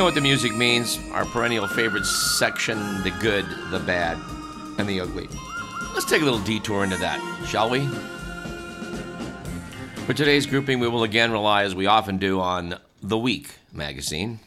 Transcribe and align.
Know 0.00 0.04
what 0.04 0.14
the 0.14 0.22
music 0.22 0.56
means? 0.56 0.98
Our 1.12 1.26
perennial 1.26 1.68
favorite 1.68 2.06
section 2.06 2.78
the 3.02 3.10
good, 3.20 3.44
the 3.70 3.80
bad, 3.80 4.16
and 4.78 4.88
the 4.88 4.98
ugly. 4.98 5.28
Let's 5.92 6.06
take 6.06 6.22
a 6.22 6.24
little 6.24 6.40
detour 6.40 6.84
into 6.84 6.96
that, 6.96 7.20
shall 7.46 7.68
we? 7.68 7.86
For 10.06 10.14
today's 10.14 10.46
grouping, 10.46 10.80
we 10.80 10.88
will 10.88 11.02
again 11.02 11.32
rely, 11.32 11.64
as 11.64 11.74
we 11.74 11.84
often 11.84 12.16
do, 12.16 12.40
on 12.40 12.76
The 13.02 13.18
Week 13.18 13.56
magazine. 13.74 14.40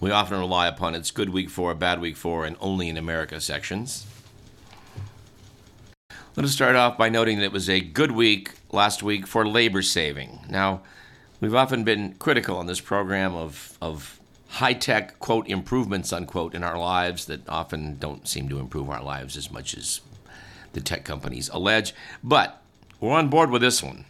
We 0.00 0.10
often 0.10 0.40
rely 0.40 0.66
upon 0.66 0.96
its 0.96 1.12
Good 1.12 1.30
Week 1.30 1.50
for, 1.50 1.72
Bad 1.76 2.00
Week 2.00 2.16
for, 2.16 2.44
and 2.44 2.56
Only 2.58 2.88
in 2.88 2.96
America 2.96 3.40
sections. 3.40 4.08
Let 6.34 6.44
us 6.44 6.50
start 6.50 6.74
off 6.74 6.98
by 6.98 7.08
noting 7.08 7.38
that 7.38 7.44
it 7.44 7.52
was 7.52 7.70
a 7.70 7.78
good 7.78 8.10
week 8.10 8.54
last 8.72 9.04
week 9.04 9.28
for 9.28 9.46
labor 9.46 9.82
saving. 9.82 10.40
Now, 10.48 10.82
we've 11.40 11.54
often 11.54 11.84
been 11.84 12.14
critical 12.14 12.56
on 12.56 12.66
this 12.66 12.80
program 12.80 13.36
of, 13.36 13.78
of 13.80 14.19
high 14.50 14.72
tech, 14.72 15.18
quote, 15.20 15.48
improvements, 15.48 16.12
unquote, 16.12 16.54
in 16.54 16.64
our 16.64 16.78
lives 16.78 17.26
that 17.26 17.48
often 17.48 17.96
don't 17.98 18.26
seem 18.26 18.48
to 18.48 18.58
improve 18.58 18.90
our 18.90 19.02
lives 19.02 19.36
as 19.36 19.50
much 19.50 19.76
as 19.76 20.00
the 20.72 20.80
tech 20.80 21.04
companies 21.04 21.48
allege. 21.50 21.94
But 22.22 22.60
we're 22.98 23.12
on 23.12 23.28
board 23.28 23.50
with 23.50 23.62
this 23.62 23.82
one. 23.82 24.04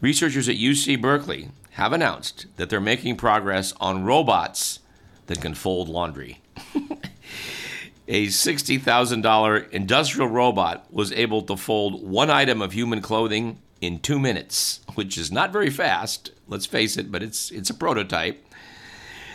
Researchers 0.00 0.48
at 0.48 0.56
UC 0.56 1.00
Berkeley 1.00 1.50
have 1.72 1.92
announced 1.92 2.46
that 2.56 2.70
they're 2.70 2.80
making 2.80 3.16
progress 3.16 3.72
on 3.80 4.04
robots 4.04 4.80
that 5.26 5.40
can 5.40 5.54
fold 5.54 5.88
laundry. 5.88 6.40
a 8.08 8.26
$60,000 8.26 9.70
industrial 9.70 10.28
robot 10.28 10.86
was 10.90 11.12
able 11.12 11.42
to 11.42 11.56
fold 11.56 12.06
one 12.06 12.30
item 12.30 12.60
of 12.60 12.72
human 12.72 13.00
clothing 13.00 13.60
in 13.80 13.98
two 13.98 14.18
minutes, 14.18 14.80
which 14.94 15.18
is 15.18 15.30
not 15.30 15.52
very 15.52 15.70
fast, 15.70 16.30
let's 16.48 16.66
face 16.66 16.96
it, 16.96 17.12
but 17.12 17.22
it's, 17.22 17.50
it's 17.50 17.70
a 17.70 17.74
prototype. 17.74 18.44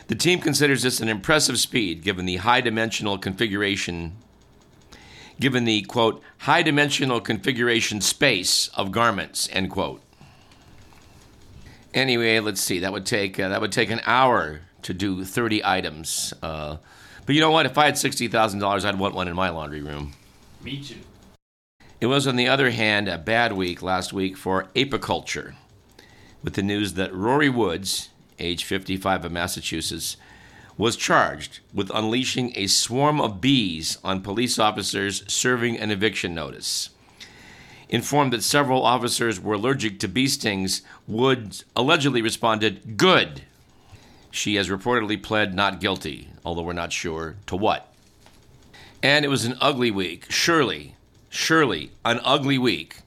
The 0.07 0.15
team 0.15 0.39
considers 0.39 0.83
this 0.83 1.01
an 1.01 1.09
impressive 1.09 1.59
speed 1.59 2.01
given 2.01 2.25
the 2.25 2.37
high 2.37 2.61
dimensional 2.61 3.17
configuration 3.17 4.13
given 5.39 5.65
the 5.65 5.81
quote 5.83 6.23
high 6.39 6.61
dimensional 6.63 7.19
configuration 7.21 8.01
space 8.01 8.69
of 8.69 8.91
garments 8.91 9.49
end 9.51 9.69
quote. 9.69 10.01
Anyway 11.93 12.39
let's 12.39 12.61
see. 12.61 12.79
That 12.79 12.93
would 12.93 13.05
take 13.05 13.39
uh, 13.39 13.49
that 13.49 13.59
would 13.59 13.71
take 13.73 13.91
an 13.91 14.01
hour 14.05 14.61
to 14.83 14.93
do 14.93 15.25
30 15.25 15.63
items 15.65 16.33
uh, 16.41 16.77
but 17.25 17.35
you 17.35 17.41
know 17.41 17.51
what? 17.51 17.65
If 17.65 17.77
i 17.77 17.85
had 17.85 17.95
$60000 17.95 18.85
i'd 18.85 18.99
want 18.99 19.13
one 19.13 19.27
in 19.27 19.35
my 19.35 19.49
laundry 19.49 19.81
room. 19.81 20.13
Me 20.63 20.81
too. 20.81 20.95
it 21.99 22.05
was 22.05 22.25
on 22.25 22.37
the 22.37 22.47
other 22.47 22.71
hand 22.71 23.09
a 23.09 23.17
bad 23.17 23.51
week 23.53 23.81
last 23.81 24.13
week 24.13 24.37
for 24.37 24.67
apiculture 24.73 25.55
with 26.41 26.53
the 26.53 26.63
news 26.63 26.93
that 26.93 27.13
rory 27.13 27.49
woods 27.49 28.09
age 28.39 28.63
55 28.63 29.25
of 29.25 29.31
Massachusetts, 29.31 30.17
was 30.77 30.95
charged 30.95 31.59
with 31.73 31.91
unleashing 31.93 32.53
a 32.55 32.67
swarm 32.67 33.19
of 33.19 33.41
bees 33.41 33.97
on 34.03 34.21
police 34.21 34.59
officers 34.59 35.23
serving 35.27 35.77
an 35.77 35.89
eviction 35.91 36.35
notice. 36.35 36.89
Informed 37.89 38.33
that 38.33 38.43
several 38.43 38.83
officers 38.83 39.39
were 39.39 39.55
allergic 39.55 39.99
to 39.99 40.07
bee 40.07 40.27
stings, 40.27 40.81
Woods 41.07 41.63
allegedly 41.75 42.21
responded, 42.21 42.97
Good. 42.97 43.43
She 44.29 44.55
has 44.55 44.69
reportedly 44.69 45.21
pled 45.21 45.55
not 45.55 45.79
guilty, 45.79 46.29
although 46.45 46.61
we're 46.61 46.73
not 46.73 46.91
sure 46.91 47.37
to 47.47 47.55
what. 47.55 47.91
And 49.01 49.23
it 49.23 49.29
was 49.29 49.45
an 49.45 49.57
ugly 49.61 49.89
week, 49.89 50.25
surely, 50.29 50.95
surely 51.29 51.91
an 52.03 52.19
ugly 52.23 52.57
week 52.57 52.97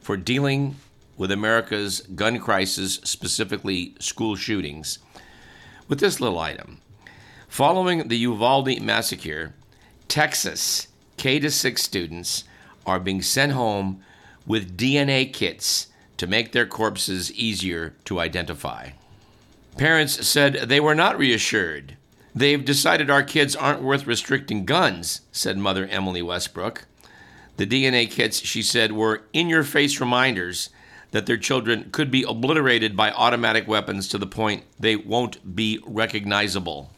for 0.00 0.16
dealing 0.16 0.76
with 1.16 1.30
America's 1.30 2.00
gun 2.00 2.38
crisis, 2.38 2.94
specifically 3.04 3.94
school 3.98 4.36
shootings, 4.36 4.98
with 5.88 6.00
this 6.00 6.20
little 6.20 6.38
item. 6.38 6.80
Following 7.48 8.08
the 8.08 8.16
Uvalde 8.18 8.80
massacre, 8.80 9.54
Texas 10.08 10.88
K 11.16 11.40
6 11.40 11.82
students 11.82 12.44
are 12.86 13.00
being 13.00 13.22
sent 13.22 13.52
home 13.52 14.02
with 14.46 14.76
DNA 14.76 15.32
kits 15.32 15.88
to 16.16 16.26
make 16.26 16.52
their 16.52 16.66
corpses 16.66 17.32
easier 17.32 17.94
to 18.04 18.20
identify. 18.20 18.90
Parents 19.76 20.26
said 20.26 20.54
they 20.54 20.80
were 20.80 20.94
not 20.94 21.18
reassured. 21.18 21.96
They've 22.34 22.64
decided 22.64 23.10
our 23.10 23.22
kids 23.22 23.54
aren't 23.54 23.82
worth 23.82 24.06
restricting 24.06 24.64
guns, 24.64 25.22
said 25.32 25.56
Mother 25.56 25.86
Emily 25.86 26.22
Westbrook. 26.22 26.86
The 27.56 27.66
DNA 27.66 28.10
kits, 28.10 28.44
she 28.44 28.62
said, 28.62 28.92
were 28.92 29.22
in 29.32 29.48
your 29.48 29.62
face 29.62 30.00
reminders 30.00 30.70
that 31.14 31.26
their 31.26 31.36
children 31.36 31.90
could 31.92 32.10
be 32.10 32.24
obliterated 32.24 32.96
by 32.96 33.12
automatic 33.12 33.68
weapons 33.68 34.08
to 34.08 34.18
the 34.18 34.26
point 34.26 34.64
they 34.80 34.96
won't 34.96 35.54
be 35.54 35.78
recognizable. 35.86 36.90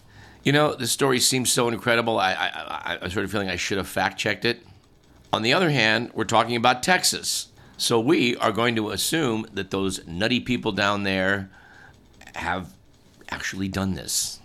You 0.43 0.53
know, 0.53 0.75
this 0.75 0.91
story 0.91 1.21
seems 1.21 1.53
so 1.53 1.69
incredible. 1.69 2.19
I, 2.19 2.33
I, 2.33 2.99
I'm 3.03 3.11
sort 3.11 3.27
of 3.27 3.31
feeling 3.31 3.51
I 3.51 3.57
should 3.57 3.77
have 3.77 3.87
fact 3.87 4.17
checked 4.19 4.47
it. 4.47 4.65
On 5.35 5.43
the 5.43 5.53
other 5.53 5.69
hand, 5.69 6.13
we're 6.15 6.25
talking 6.25 6.57
about 6.57 6.83
Texas. 6.83 7.49
So 7.77 8.01
we 8.01 8.35
are 8.37 8.53
going 8.53 8.75
to 8.77 8.89
assume 8.89 9.49
that 9.53 9.71
those 9.71 10.07
nutty 10.07 10.41
people 10.41 10.73
down 10.73 11.03
there 11.03 11.51
have 12.37 12.73
actually 13.29 13.69
done 13.69 13.97
this. 13.97 14.41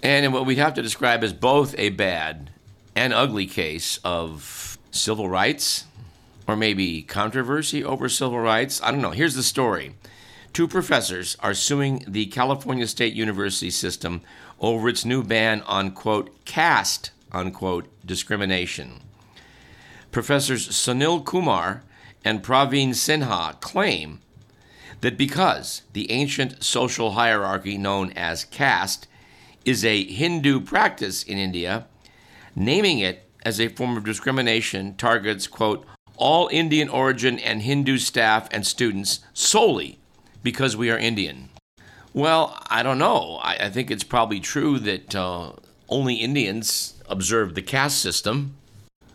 And 0.00 0.32
what 0.32 0.46
we 0.46 0.54
have 0.56 0.74
to 0.74 0.82
describe 0.82 1.24
as 1.24 1.32
both 1.32 1.74
a 1.76 1.88
bad 1.88 2.50
and 2.94 3.12
ugly 3.12 3.46
case 3.46 3.98
of 4.04 4.78
civil 4.92 5.28
rights 5.28 5.86
or 6.46 6.56
maybe 6.56 7.02
controversy 7.02 7.84
over 7.84 8.08
civil 8.08 8.40
rights. 8.40 8.80
I 8.82 8.90
don't 8.90 9.00
know. 9.00 9.10
Here's 9.10 9.34
the 9.34 9.42
story. 9.42 9.94
Two 10.52 10.68
professors 10.68 11.36
are 11.40 11.54
suing 11.54 12.04
the 12.06 12.26
California 12.26 12.86
State 12.86 13.14
University 13.14 13.70
system 13.70 14.20
over 14.60 14.88
its 14.88 15.04
new 15.04 15.22
ban 15.22 15.62
on, 15.62 15.92
quote, 15.92 16.44
caste, 16.44 17.10
unquote, 17.32 17.88
discrimination. 18.04 19.00
Professors 20.10 20.68
Sunil 20.68 21.24
Kumar 21.24 21.82
and 22.24 22.42
Praveen 22.42 22.90
Sinha 22.90 23.58
claim 23.60 24.20
that 25.00 25.16
because 25.16 25.82
the 25.94 26.10
ancient 26.10 26.62
social 26.62 27.12
hierarchy 27.12 27.78
known 27.78 28.12
as 28.12 28.44
caste 28.44 29.08
is 29.64 29.84
a 29.84 30.04
Hindu 30.04 30.60
practice 30.60 31.22
in 31.22 31.38
India, 31.38 31.86
naming 32.54 32.98
it 32.98 33.28
as 33.44 33.60
a 33.60 33.68
form 33.68 33.96
of 33.96 34.04
discrimination 34.04 34.94
targets, 34.96 35.46
quote, 35.46 35.84
all 36.22 36.48
Indian 36.52 36.88
origin 36.88 37.36
and 37.40 37.62
Hindu 37.62 37.98
staff 37.98 38.46
and 38.52 38.64
students 38.64 39.18
solely 39.34 39.98
because 40.44 40.76
we 40.76 40.88
are 40.88 40.96
Indian? 40.96 41.48
Well, 42.14 42.62
I 42.70 42.84
don't 42.84 43.00
know. 43.00 43.40
I, 43.42 43.56
I 43.56 43.70
think 43.70 43.90
it's 43.90 44.04
probably 44.04 44.38
true 44.38 44.78
that 44.78 45.16
uh, 45.16 45.54
only 45.88 46.14
Indians 46.14 46.94
observe 47.08 47.56
the 47.56 47.62
caste 47.62 48.00
system. 48.00 48.54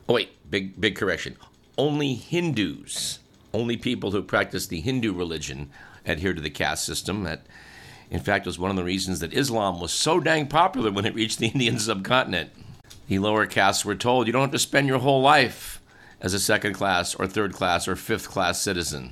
Oh, 0.10 0.16
wait, 0.16 0.32
big, 0.52 0.82
big 0.82 0.98
correction. 0.98 1.38
Only 1.78 2.14
Hindus, 2.14 3.20
only 3.54 3.78
people 3.78 4.12
who 4.12 4.22
practice 4.22 4.68
the 4.68 4.82
Hindu 4.82 5.14
religion 5.14 5.70
adhere 6.06 6.34
to 6.34 6.42
the 6.42 6.50
caste 6.50 6.84
system. 6.84 7.24
That, 7.24 7.46
in 8.12 8.20
fact, 8.20 8.46
was 8.46 8.60
one 8.60 8.70
of 8.70 8.76
the 8.76 8.84
reasons 8.84 9.22
that 9.22 9.34
Islam 9.34 9.80
was 9.80 9.94
so 9.94 10.20
dang 10.20 10.48
popular 10.48 10.92
when 10.92 11.06
it 11.06 11.16
reached 11.16 11.40
the 11.40 11.48
Indian 11.48 11.80
subcontinent. 11.80 12.52
The 13.08 13.20
lower 13.20 13.46
castes 13.46 13.86
were 13.86 13.96
told 13.96 14.28
you 14.28 14.34
don't 14.34 14.42
have 14.42 14.52
to 14.52 14.60
spend 14.60 14.90
your 14.90 15.00
whole 15.00 15.22
life 15.22 15.82
as 16.22 16.34
a 16.34 16.40
second 16.40 16.74
class 16.74 17.16
or 17.16 17.28
third 17.28 17.54
class 17.54 17.88
or 17.88 17.96
fifth 17.96 18.30
class 18.30 18.62
citizen. 18.62 19.12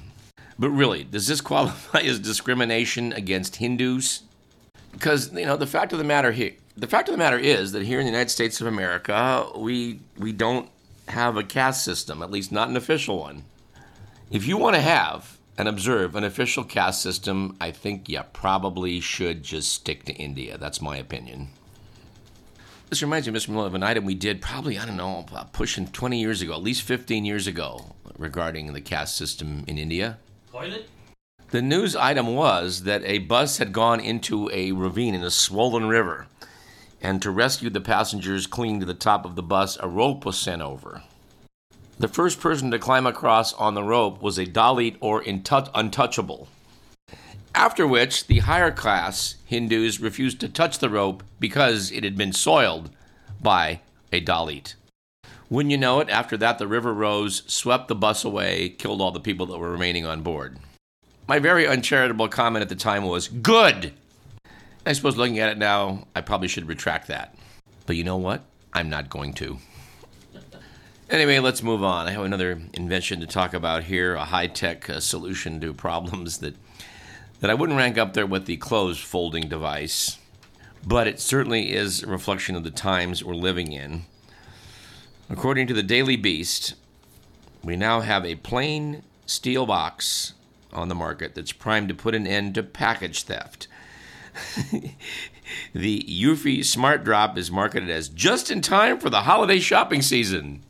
But 0.57 0.69
really, 0.69 1.03
does 1.03 1.27
this 1.27 1.41
qualify 1.41 1.99
as 1.99 2.19
discrimination 2.19 3.13
against 3.13 3.57
Hindus? 3.57 4.23
Because 4.91 5.34
you 5.34 5.46
know 5.46 5.57
the 5.57 5.67
fact 5.67 5.91
of 5.91 5.97
the 5.97 6.05
matter 6.05 6.31
here, 6.31 6.53
the 6.78 6.87
fact 6.87 7.09
of 7.09 7.13
the 7.13 7.17
matter 7.17 7.37
is 7.37 7.72
that 7.73 7.84
here 7.84 7.99
in 7.99 8.05
the 8.05 8.11
United 8.11 8.31
States 8.31 8.61
of 8.61 8.67
America, 8.67 9.49
we 9.55 9.99
we 10.17 10.31
don't 10.31 10.69
have 11.09 11.37
a 11.37 11.43
caste 11.43 11.84
system, 11.84 12.23
at 12.23 12.31
least 12.31 12.52
not 12.52 12.69
an 12.69 12.78
official 12.78 13.19
one. 13.19 13.43
If 14.31 14.47
you 14.47 14.57
want 14.57 14.75
to 14.75 14.81
have 14.81 15.37
and 15.57 15.67
observe 15.67 16.16
an 16.16 16.23
official 16.23 16.63
caste 16.63 17.02
system, 17.02 17.55
I 17.61 17.72
think 17.72 18.09
you 18.09 18.22
probably 18.34 18.99
should 18.99 19.43
just 19.43 19.72
stick 19.72 20.03
to 20.05 20.13
India. 20.13 20.57
That's 20.57 20.81
my 20.81 20.97
opinion. 20.97 21.49
This 22.90 23.02
reminds 23.02 23.28
me, 23.28 23.37
Mr. 23.37 23.49
Miller, 23.49 23.66
of 23.66 23.73
an 23.73 23.84
item 23.84 24.05
we 24.05 24.14
did 24.14 24.41
probably, 24.41 24.78
I 24.78 24.85
don't 24.85 24.96
know, 24.96 25.26
pushing 25.53 25.87
20 25.87 26.20
years 26.20 26.41
ago, 26.41 26.53
at 26.53 26.61
least 26.61 26.84
15 26.84 27.26
years 27.26 27.47
ago, 27.47 27.96
regarding 28.17 28.72
the 28.73 28.82
caste 28.82 29.17
system 29.17 29.64
in 29.67 29.79
India. 29.79 30.20
Toilet? 30.52 30.87
The 31.49 31.64
news 31.64 31.96
item 31.96 32.35
was 32.35 32.84
that 32.84 33.03
a 33.03 33.20
bus 33.20 33.58
had 33.58 33.73
gone 33.73 33.99
into 33.99 34.49
a 34.53 34.72
ravine 34.72 35.16
in 35.16 35.23
a 35.23 35.32
swollen 35.32 35.87
river, 35.87 36.28
and 37.02 37.22
to 37.23 37.32
rescue 37.32 37.72
the 37.72 37.82
passengers 37.82 38.46
clinging 38.46 38.79
to 38.82 38.85
the 38.85 38.93
top 38.93 39.26
of 39.26 39.35
the 39.35 39.43
bus, 39.43 39.78
a 39.79 39.88
rope 39.88 40.23
was 40.23 40.38
sent 40.38 40.61
over. 40.61 41.02
The 41.97 42.08
first 42.08 42.40
person 42.40 42.72
to 42.72 42.79
climb 42.79 43.08
across 43.08 43.53
on 43.53 43.73
the 43.73 43.84
rope 43.84 44.22
was 44.22 44.38
a 44.38 44.46
Dalit 44.46 44.97
or 44.99 45.23
untouchable. 45.26 46.47
After 47.55 47.87
which, 47.87 48.28
the 48.28 48.40
higher 48.40 48.69
class 48.69 49.37
Hindus 49.46 50.02
refused 50.02 50.41
to 50.41 50.49
touch 50.49 50.79
the 50.79 50.90
rope 50.90 51.23
because 51.40 51.90
it 51.90 52.03
had 52.03 52.17
been 52.17 52.34
soiled 52.34 52.90
by 53.41 53.79
a 54.11 54.19
Dalit. 54.19 54.75
Wouldn't 55.49 55.72
you 55.72 55.78
know 55.78 56.02
it, 56.02 56.09
after 56.09 56.35
that, 56.35 56.59
the 56.59 56.67
river 56.67 56.93
rose, 56.93 57.43
swept 57.47 57.87
the 57.87 57.96
bus 57.96 58.25
away, 58.25 58.69
killed 58.69 58.99
all 58.99 59.11
the 59.11 59.22
people 59.22 59.46
that 59.46 59.57
were 59.57 59.72
remaining 59.72 60.05
on 60.05 60.22
board. 60.22 60.57
My 61.28 61.40
very 61.40 61.66
uncharitable 61.66 62.28
comment 62.28 62.61
at 62.61 62.67
the 62.67 62.75
time 62.75 63.05
was, 63.05 63.29
Good! 63.29 63.93
I 64.85 64.91
suppose 64.91 65.16
looking 65.16 65.40
at 65.40 65.49
it 65.49 65.57
now, 65.57 66.07
I 66.13 66.19
probably 66.19 66.49
should 66.49 66.67
retract 66.67 67.07
that. 67.07 67.37
But 67.85 67.96
you 67.96 68.03
know 68.03 68.17
what? 68.17 68.43
I'm 68.73 68.90
not 68.90 69.09
going 69.09 69.34
to. 69.35 69.59
Anyway, 71.09 71.40
let's 71.40 71.63
move 71.63 71.85
on. 71.85 72.05
I 72.05 72.11
have 72.11 72.25
another 72.25 72.59
invention 72.73 73.22
to 73.22 73.28
talk 73.28 73.53
about 73.53 73.85
here, 73.85 74.16
a 74.16 74.25
high-tech 74.25 74.90
uh, 74.90 74.99
solution 74.99 75.61
to 75.61 75.73
problems 75.73 76.40
that 76.40 76.55
that 77.40 77.49
I 77.49 77.53
wouldn't 77.53 77.78
rank 77.78 77.97
up 77.97 78.14
there 78.14 78.26
with 78.26 78.46
the 78.46 78.58
clothes 78.58 78.99
folding 78.99 79.47
device, 79.47 80.17
but 80.85 81.08
it 81.08 81.20
certainly 81.20 81.73
is 81.73 82.03
a 82.03 82.08
reflection 82.08 82.55
of 82.55 82.64
the 82.64 82.72
times 82.72 83.23
we're 83.23 83.34
living 83.34 83.72
in. 83.72 84.03
According 85.29 85.67
to 85.67 85.73
the 85.73 85.84
Daily 85.84 86.16
Beast, 86.16 86.76
we 87.64 87.76
now 87.76 88.02
have 88.02 88.26
a 88.26 88.35
plain 88.35 89.03
steel 89.26 89.66
box 89.66 90.34
on 90.72 90.87
the 90.87 90.96
market 90.96 91.34
that's 91.34 91.52
primed 91.52 91.90
to 91.90 91.96
put 91.96 92.14
an 92.14 92.28
end 92.28 92.55
to 92.55 92.64
package 92.64 93.23
theft. 93.23 93.67
the 95.73 96.02
Eufy 96.03 96.64
Smart 96.64 97.03
Drop 97.03 97.38
is 97.38 97.49
marketed 97.49 97.90
as 97.90 98.09
just 98.09 98.52
in 98.52 98.61
time 98.61 98.99
for 98.99 99.09
the 99.09 99.22
holiday 99.22 99.59
shopping 99.59 100.02
season. 100.02 100.61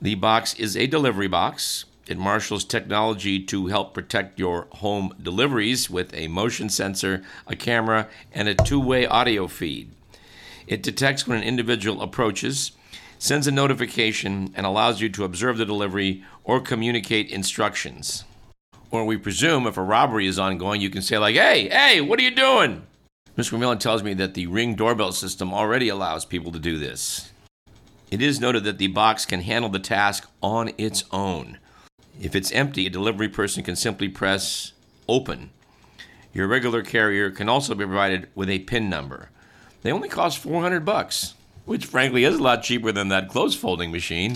The 0.00 0.14
box 0.14 0.54
is 0.54 0.76
a 0.76 0.86
delivery 0.86 1.26
box. 1.26 1.85
It 2.08 2.18
marshals 2.18 2.64
technology 2.64 3.40
to 3.44 3.66
help 3.66 3.92
protect 3.92 4.38
your 4.38 4.68
home 4.74 5.14
deliveries 5.20 5.90
with 5.90 6.14
a 6.14 6.28
motion 6.28 6.68
sensor, 6.68 7.24
a 7.46 7.56
camera, 7.56 8.08
and 8.32 8.48
a 8.48 8.54
two 8.54 8.80
way 8.80 9.06
audio 9.06 9.48
feed. 9.48 9.90
It 10.66 10.82
detects 10.82 11.26
when 11.26 11.38
an 11.38 11.44
individual 11.44 12.02
approaches, 12.02 12.72
sends 13.18 13.46
a 13.46 13.52
notification, 13.52 14.52
and 14.54 14.66
allows 14.66 15.00
you 15.00 15.08
to 15.08 15.24
observe 15.24 15.58
the 15.58 15.64
delivery 15.64 16.22
or 16.44 16.60
communicate 16.60 17.30
instructions. 17.30 18.24
Or 18.90 19.04
we 19.04 19.16
presume 19.16 19.66
if 19.66 19.76
a 19.76 19.82
robbery 19.82 20.26
is 20.26 20.38
ongoing, 20.38 20.80
you 20.80 20.90
can 20.90 21.02
say, 21.02 21.18
like, 21.18 21.34
hey, 21.34 21.68
hey, 21.68 22.00
what 22.00 22.18
are 22.18 22.22
you 22.22 22.30
doing? 22.30 22.86
Mr. 23.36 23.58
McMillan 23.58 23.80
tells 23.80 24.02
me 24.02 24.14
that 24.14 24.34
the 24.34 24.46
Ring 24.46 24.74
doorbell 24.74 25.12
system 25.12 25.52
already 25.52 25.88
allows 25.88 26.24
people 26.24 26.52
to 26.52 26.58
do 26.58 26.78
this. 26.78 27.32
It 28.10 28.22
is 28.22 28.40
noted 28.40 28.64
that 28.64 28.78
the 28.78 28.86
box 28.86 29.26
can 29.26 29.40
handle 29.40 29.70
the 29.70 29.78
task 29.78 30.30
on 30.42 30.70
its 30.78 31.04
own. 31.10 31.58
If 32.20 32.34
it's 32.34 32.52
empty, 32.52 32.86
a 32.86 32.90
delivery 32.90 33.28
person 33.28 33.62
can 33.62 33.76
simply 33.76 34.08
press 34.08 34.72
open. 35.08 35.50
Your 36.32 36.48
regular 36.48 36.82
carrier 36.82 37.30
can 37.30 37.48
also 37.48 37.74
be 37.74 37.84
provided 37.84 38.28
with 38.34 38.48
a 38.48 38.60
PIN 38.60 38.88
number. 38.88 39.30
They 39.82 39.92
only 39.92 40.08
cost 40.08 40.38
400 40.38 40.84
bucks, 40.84 41.34
which 41.64 41.86
frankly 41.86 42.24
is 42.24 42.36
a 42.36 42.42
lot 42.42 42.62
cheaper 42.62 42.92
than 42.92 43.08
that 43.08 43.28
clothes 43.28 43.54
folding 43.54 43.92
machine. 43.92 44.34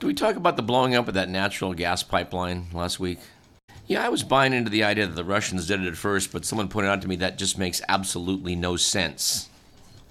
Did 0.00 0.06
we 0.06 0.14
talk 0.14 0.36
about 0.36 0.56
the 0.56 0.62
blowing 0.62 0.94
up 0.94 1.08
of 1.08 1.14
that 1.14 1.28
natural 1.28 1.74
gas 1.74 2.02
pipeline 2.02 2.66
last 2.72 3.00
week? 3.00 3.18
Yeah, 3.88 4.04
I 4.04 4.10
was 4.10 4.22
buying 4.22 4.52
into 4.52 4.70
the 4.70 4.84
idea 4.84 5.06
that 5.06 5.16
the 5.16 5.24
Russians 5.24 5.66
did 5.66 5.80
it 5.80 5.88
at 5.88 5.96
first, 5.96 6.30
but 6.30 6.44
someone 6.44 6.68
pointed 6.68 6.90
out 6.90 7.02
to 7.02 7.08
me 7.08 7.16
that 7.16 7.38
just 7.38 7.58
makes 7.58 7.82
absolutely 7.88 8.54
no 8.54 8.76
sense. 8.76 9.48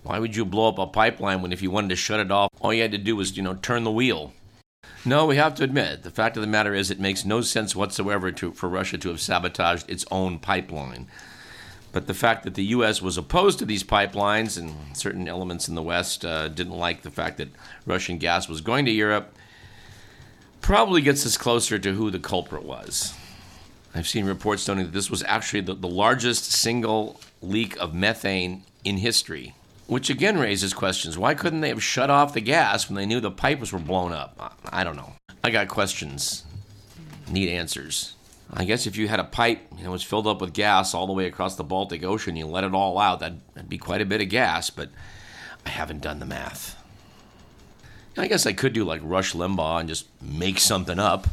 Why 0.04 0.19
would 0.19 0.36
you 0.36 0.45
blow 0.45 0.69
up 0.69 0.80
a 0.80 0.88
pipeline 0.88 1.42
when 1.42 1.54
if 1.54 1.62
you 1.62 1.71
wanted 1.71 1.89
to 1.89 1.95
shut 1.95 2.19
it 2.19 2.31
off, 2.31 2.50
all 2.59 2.74
you 2.74 2.81
had 2.81 2.92
to 2.92 2.98
do 2.98 3.15
was, 3.15 3.38
you 3.38 3.44
know, 3.44 3.54
turn 3.56 3.83
the 3.83 3.92
wheel? 3.92 4.33
No, 5.07 5.25
we 5.25 5.38
have 5.38 5.56
to 5.56 5.63
admit, 5.63 6.04
the 6.04 6.12
fact 6.12 6.36
of 6.36 6.42
the 6.42 6.48
matter 6.48 6.74
is 6.74 6.92
it 6.92 7.00
makes 7.00 7.24
no 7.24 7.39
sense 7.39 7.74
whatsoever 7.74 8.30
to, 8.33 8.51
for 8.51 8.68
Russia 8.68 8.98
to 8.98 9.07
have 9.07 9.21
sabotaged 9.21 9.89
its 9.89 10.04
own 10.12 10.38
pipeline. 10.38 11.07
But 11.94 12.07
the 12.07 12.13
fact 12.13 12.44
that 12.44 12.56
the 12.56 12.65
U.S. 12.65 13.01
was 13.01 13.18
opposed 13.18 13.57
to 13.59 13.65
these 13.65 13.86
pipelines 13.86 14.57
and 14.57 14.75
certain 14.98 15.30
elements 15.30 15.69
in 15.69 15.75
the 15.75 15.81
West 15.81 16.25
uh, 16.25 16.50
didn't 16.50 16.77
like 16.77 17.04
the 17.04 17.09
fact 17.09 17.38
that 17.38 17.48
Russian 17.86 18.18
gas 18.18 18.50
was 18.50 18.59
going 18.59 18.83
to 18.83 18.92
Europe 18.92 19.33
probably 20.59 21.01
gets 21.01 21.25
us 21.25 21.38
closer 21.38 21.80
to 21.80 21.94
who 21.94 22.12
the 22.12 22.19
culprit 22.19 22.63
was. 22.63 23.13
I've 23.95 24.09
seen 24.09 24.25
reports 24.25 24.68
noting 24.68 24.83
that 24.83 24.94
this 24.94 25.09
was 25.09 25.24
actually 25.24 25.62
the, 25.62 25.74
the 25.74 25.88
largest 25.88 26.51
single 26.51 27.21
leak 27.42 27.77
of 27.77 27.94
methane 27.94 28.63
in 28.83 28.98
history, 28.98 29.56
which 29.87 30.09
again 30.09 30.37
raises 30.37 30.73
questions. 30.73 31.17
Why 31.17 31.33
couldn't 31.33 31.61
they 31.61 31.69
have 31.69 31.83
shut 31.83 32.09
off 32.09 32.33
the 32.33 32.41
gas 32.41 32.87
when 32.87 32.95
they 32.95 33.05
knew 33.05 33.19
the 33.19 33.31
pipes 33.31 33.71
were 33.71 33.79
blown 33.79 34.11
up? 34.11 34.55
I 34.69 34.83
don't 34.83 34.97
know. 34.97 35.13
I 35.43 35.49
got 35.49 35.67
questions. 35.69 36.43
Need 37.29 37.49
answers. 37.49 38.13
I 38.53 38.63
guess 38.63 38.87
if 38.87 38.95
you 38.95 39.07
had 39.07 39.19
a 39.19 39.25
pipe 39.25 39.59
and 39.71 39.85
it 39.85 39.89
was 39.89 40.03
filled 40.03 40.27
up 40.27 40.39
with 40.39 40.53
gas 40.53 40.93
all 40.93 41.07
the 41.07 41.13
way 41.13 41.25
across 41.25 41.55
the 41.55 41.63
Baltic 41.63 42.03
Ocean, 42.03 42.35
you 42.35 42.45
let 42.45 42.63
it 42.63 42.73
all 42.73 42.97
out, 42.97 43.19
that'd, 43.19 43.41
be 43.67 43.77
quite 43.77 44.01
a 44.01 44.05
bit 44.05 44.21
of 44.21 44.29
gas, 44.29 44.69
but 44.69 44.89
I 45.65 45.69
haven't 45.69 46.01
done 46.01 46.19
the 46.19 46.25
math. 46.25 46.81
I 48.17 48.27
guess 48.27 48.45
I 48.45 48.53
could 48.53 48.73
do 48.73 48.83
like 48.83 49.01
Rush 49.03 49.33
Limbaugh 49.33 49.81
and 49.81 49.89
just 49.89 50.07
make 50.21 50.59
something 50.59 50.97
up, 50.97 51.27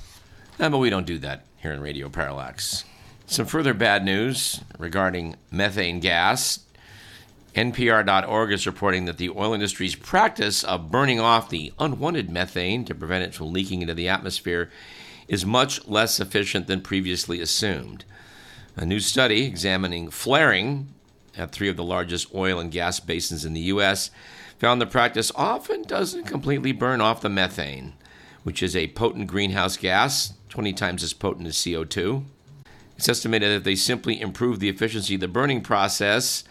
eh, 0.58 0.68
but 0.68 0.78
we 0.78 0.90
don't 0.90 1.06
do 1.06 1.18
that 1.18 1.44
here 1.56 1.72
in 1.72 1.80
Radio 1.80 2.08
Parallax. 2.08 2.84
Some 3.26 3.46
further 3.46 3.72
bad 3.72 4.04
news 4.04 4.60
regarding 4.78 5.36
methane 5.50 6.00
gas. 6.00 6.63
NPR.org 7.54 8.50
is 8.50 8.66
reporting 8.66 9.04
that 9.04 9.16
the 9.18 9.30
oil 9.30 9.54
industry's 9.54 9.94
practice 9.94 10.64
of 10.64 10.90
burning 10.90 11.20
off 11.20 11.48
the 11.48 11.72
unwanted 11.78 12.28
methane 12.28 12.84
to 12.84 12.94
prevent 12.94 13.24
it 13.24 13.32
from 13.32 13.52
leaking 13.52 13.80
into 13.80 13.94
the 13.94 14.08
atmosphere 14.08 14.70
is 15.28 15.46
much 15.46 15.86
less 15.86 16.18
efficient 16.18 16.66
than 16.66 16.80
previously 16.80 17.40
assumed. 17.40 18.04
A 18.74 18.84
new 18.84 18.98
study 18.98 19.44
examining 19.44 20.10
flaring 20.10 20.92
at 21.36 21.52
three 21.52 21.68
of 21.68 21.76
the 21.76 21.84
largest 21.84 22.34
oil 22.34 22.58
and 22.58 22.72
gas 22.72 22.98
basins 22.98 23.44
in 23.44 23.54
the 23.54 23.60
U.S. 23.60 24.10
found 24.58 24.80
the 24.80 24.86
practice 24.86 25.30
often 25.36 25.82
doesn't 25.82 26.24
completely 26.24 26.72
burn 26.72 27.00
off 27.00 27.20
the 27.20 27.28
methane, 27.28 27.94
which 28.42 28.64
is 28.64 28.74
a 28.74 28.88
potent 28.88 29.28
greenhouse 29.28 29.76
gas 29.76 30.34
20 30.48 30.72
times 30.72 31.04
as 31.04 31.12
potent 31.12 31.46
as 31.46 31.54
CO2. 31.54 32.24
It's 32.96 33.08
estimated 33.08 33.52
that 33.52 33.64
they 33.64 33.76
simply 33.76 34.20
improve 34.20 34.58
the 34.58 34.68
efficiency 34.68 35.14
of 35.14 35.20
the 35.20 35.28
burning 35.28 35.60
process 35.60 36.42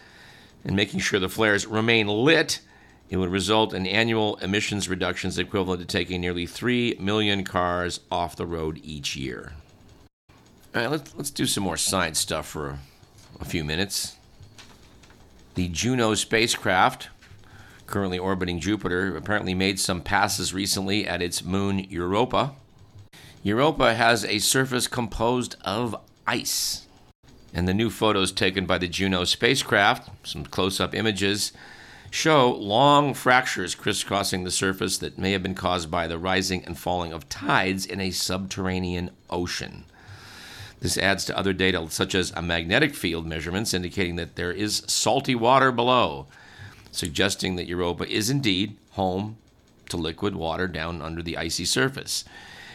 and 0.64 0.74
making 0.74 1.00
sure 1.00 1.20
the 1.20 1.28
flares 1.28 1.66
remain 1.66 2.06
lit, 2.08 2.60
it 3.10 3.18
would 3.18 3.30
result 3.30 3.74
in 3.74 3.86
annual 3.86 4.36
emissions 4.36 4.88
reductions 4.88 5.38
equivalent 5.38 5.80
to 5.80 5.86
taking 5.86 6.20
nearly 6.20 6.46
3 6.46 6.96
million 6.98 7.44
cars 7.44 8.00
off 8.10 8.36
the 8.36 8.46
road 8.46 8.80
each 8.82 9.14
year. 9.14 9.52
All 10.74 10.80
right, 10.82 10.90
let's, 10.90 11.14
let's 11.14 11.30
do 11.30 11.46
some 11.46 11.62
more 11.62 11.76
science 11.76 12.18
stuff 12.18 12.48
for 12.48 12.70
a, 12.70 12.78
a 13.40 13.44
few 13.44 13.62
minutes. 13.62 14.16
The 15.54 15.68
Juno 15.68 16.14
spacecraft, 16.14 17.10
currently 17.86 18.18
orbiting 18.18 18.58
Jupiter, 18.58 19.16
apparently 19.16 19.54
made 19.54 19.78
some 19.78 20.00
passes 20.00 20.52
recently 20.52 21.06
at 21.06 21.22
its 21.22 21.44
moon 21.44 21.78
Europa. 21.90 22.54
Europa 23.44 23.94
has 23.94 24.24
a 24.24 24.38
surface 24.38 24.88
composed 24.88 25.54
of 25.64 25.94
ice. 26.26 26.86
And 27.54 27.68
the 27.68 27.74
new 27.74 27.88
photos 27.88 28.32
taken 28.32 28.66
by 28.66 28.78
the 28.78 28.88
Juno 28.88 29.22
spacecraft, 29.22 30.10
some 30.26 30.44
close 30.44 30.80
up 30.80 30.92
images, 30.92 31.52
show 32.10 32.50
long 32.50 33.14
fractures 33.14 33.76
crisscrossing 33.76 34.42
the 34.42 34.50
surface 34.50 34.98
that 34.98 35.18
may 35.18 35.32
have 35.32 35.42
been 35.42 35.54
caused 35.54 35.90
by 35.90 36.08
the 36.08 36.18
rising 36.18 36.64
and 36.64 36.76
falling 36.76 37.12
of 37.12 37.28
tides 37.28 37.86
in 37.86 38.00
a 38.00 38.10
subterranean 38.10 39.10
ocean. 39.30 39.84
This 40.80 40.98
adds 40.98 41.24
to 41.26 41.38
other 41.38 41.52
data 41.52 41.86
such 41.90 42.14
as 42.14 42.32
a 42.32 42.42
magnetic 42.42 42.94
field 42.94 43.24
measurements 43.24 43.72
indicating 43.72 44.16
that 44.16 44.34
there 44.34 44.52
is 44.52 44.82
salty 44.88 45.34
water 45.34 45.70
below, 45.70 46.26
suggesting 46.90 47.56
that 47.56 47.68
Europa 47.68 48.08
is 48.08 48.30
indeed 48.30 48.76
home 48.90 49.36
to 49.88 49.96
liquid 49.96 50.34
water 50.34 50.66
down 50.66 51.00
under 51.00 51.22
the 51.22 51.36
icy 51.36 51.64
surface. 51.64 52.24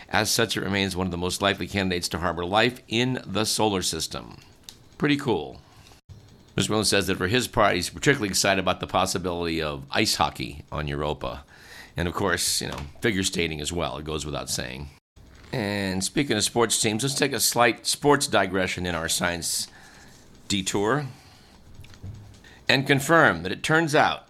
As 0.09 0.31
such, 0.31 0.57
it 0.57 0.63
remains 0.63 0.95
one 0.95 1.05
of 1.05 1.12
the 1.12 1.17
most 1.17 1.41
likely 1.41 1.67
candidates 1.67 2.09
to 2.09 2.19
harbor 2.19 2.45
life 2.45 2.81
in 2.88 3.21
the 3.25 3.45
solar 3.45 3.81
system. 3.81 4.38
Pretty 5.00 5.15
cool. 5.15 5.62
Mr. 6.58 6.72
Millen 6.72 6.84
says 6.84 7.08
that 7.08 7.18
for 7.18 7.27
his 7.27 7.48
part, 7.48 7.74
he's 7.74 7.89
particularly 7.89 8.27
excited 8.27 8.60
about 8.60 8.82
the 8.82 8.86
possibility 8.86 9.62
of 9.62 9.86
ice 9.89 10.15
hockey 10.15 10.65
on 10.74 10.89
Europa. 10.89 11.46
And 11.96 12.06
of 12.06 12.13
course, 12.13 12.62
you 12.62 12.68
know, 12.68 12.79
figure 13.00 13.24
skating 13.24 13.62
as 13.62 13.72
well. 13.72 13.98
It 13.98 14.03
goes 14.03 14.25
without 14.25 14.50
saying. 14.50 14.89
And 15.53 16.03
speaking 16.03 16.36
of 16.36 16.44
sports 16.44 16.79
teams, 16.82 17.03
let's 17.03 17.15
take 17.15 17.32
a 17.32 17.39
slight 17.39 17.88
sports 17.88 18.27
digression 18.27 18.86
in 18.86 18.94
our 18.94 19.08
science 19.08 19.70
detour 20.50 21.06
and 22.68 22.86
confirm 22.86 23.44
that 23.44 23.53
it 23.53 23.63
turns 23.63 23.96
out 23.96 24.27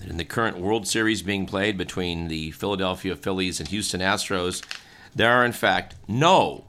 that 0.00 0.10
in 0.10 0.18
the 0.18 0.24
current 0.24 0.58
World 0.58 0.86
Series 0.86 1.22
being 1.22 1.46
played 1.46 1.78
between 1.78 2.28
the 2.28 2.50
Philadelphia 2.50 3.16
Phillies 3.16 3.58
and 3.58 3.70
Houston 3.70 4.02
Astros, 4.02 4.62
there 5.14 5.32
are, 5.32 5.46
in 5.46 5.52
fact, 5.52 5.94
no, 6.06 6.64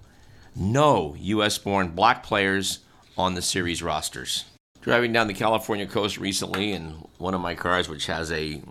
no 0.56 1.18
U.S. 1.20 1.58
born 1.58 1.90
black 1.90 2.24
players 2.24 2.80
on 3.18 3.36
the 3.36 3.42
series 3.42 3.82
rosters. 3.82 4.46
Driving 4.82 5.14
down 5.14 5.28
the 5.28 5.34
California 5.34 5.88
coast 5.88 6.18
recently 6.18 6.72
in 6.72 7.04
one 7.18 7.34
of 7.34 7.42
my 7.42 7.56
cars, 7.56 7.90
which 7.90 8.06
has 8.06 8.32
a 8.32 8.62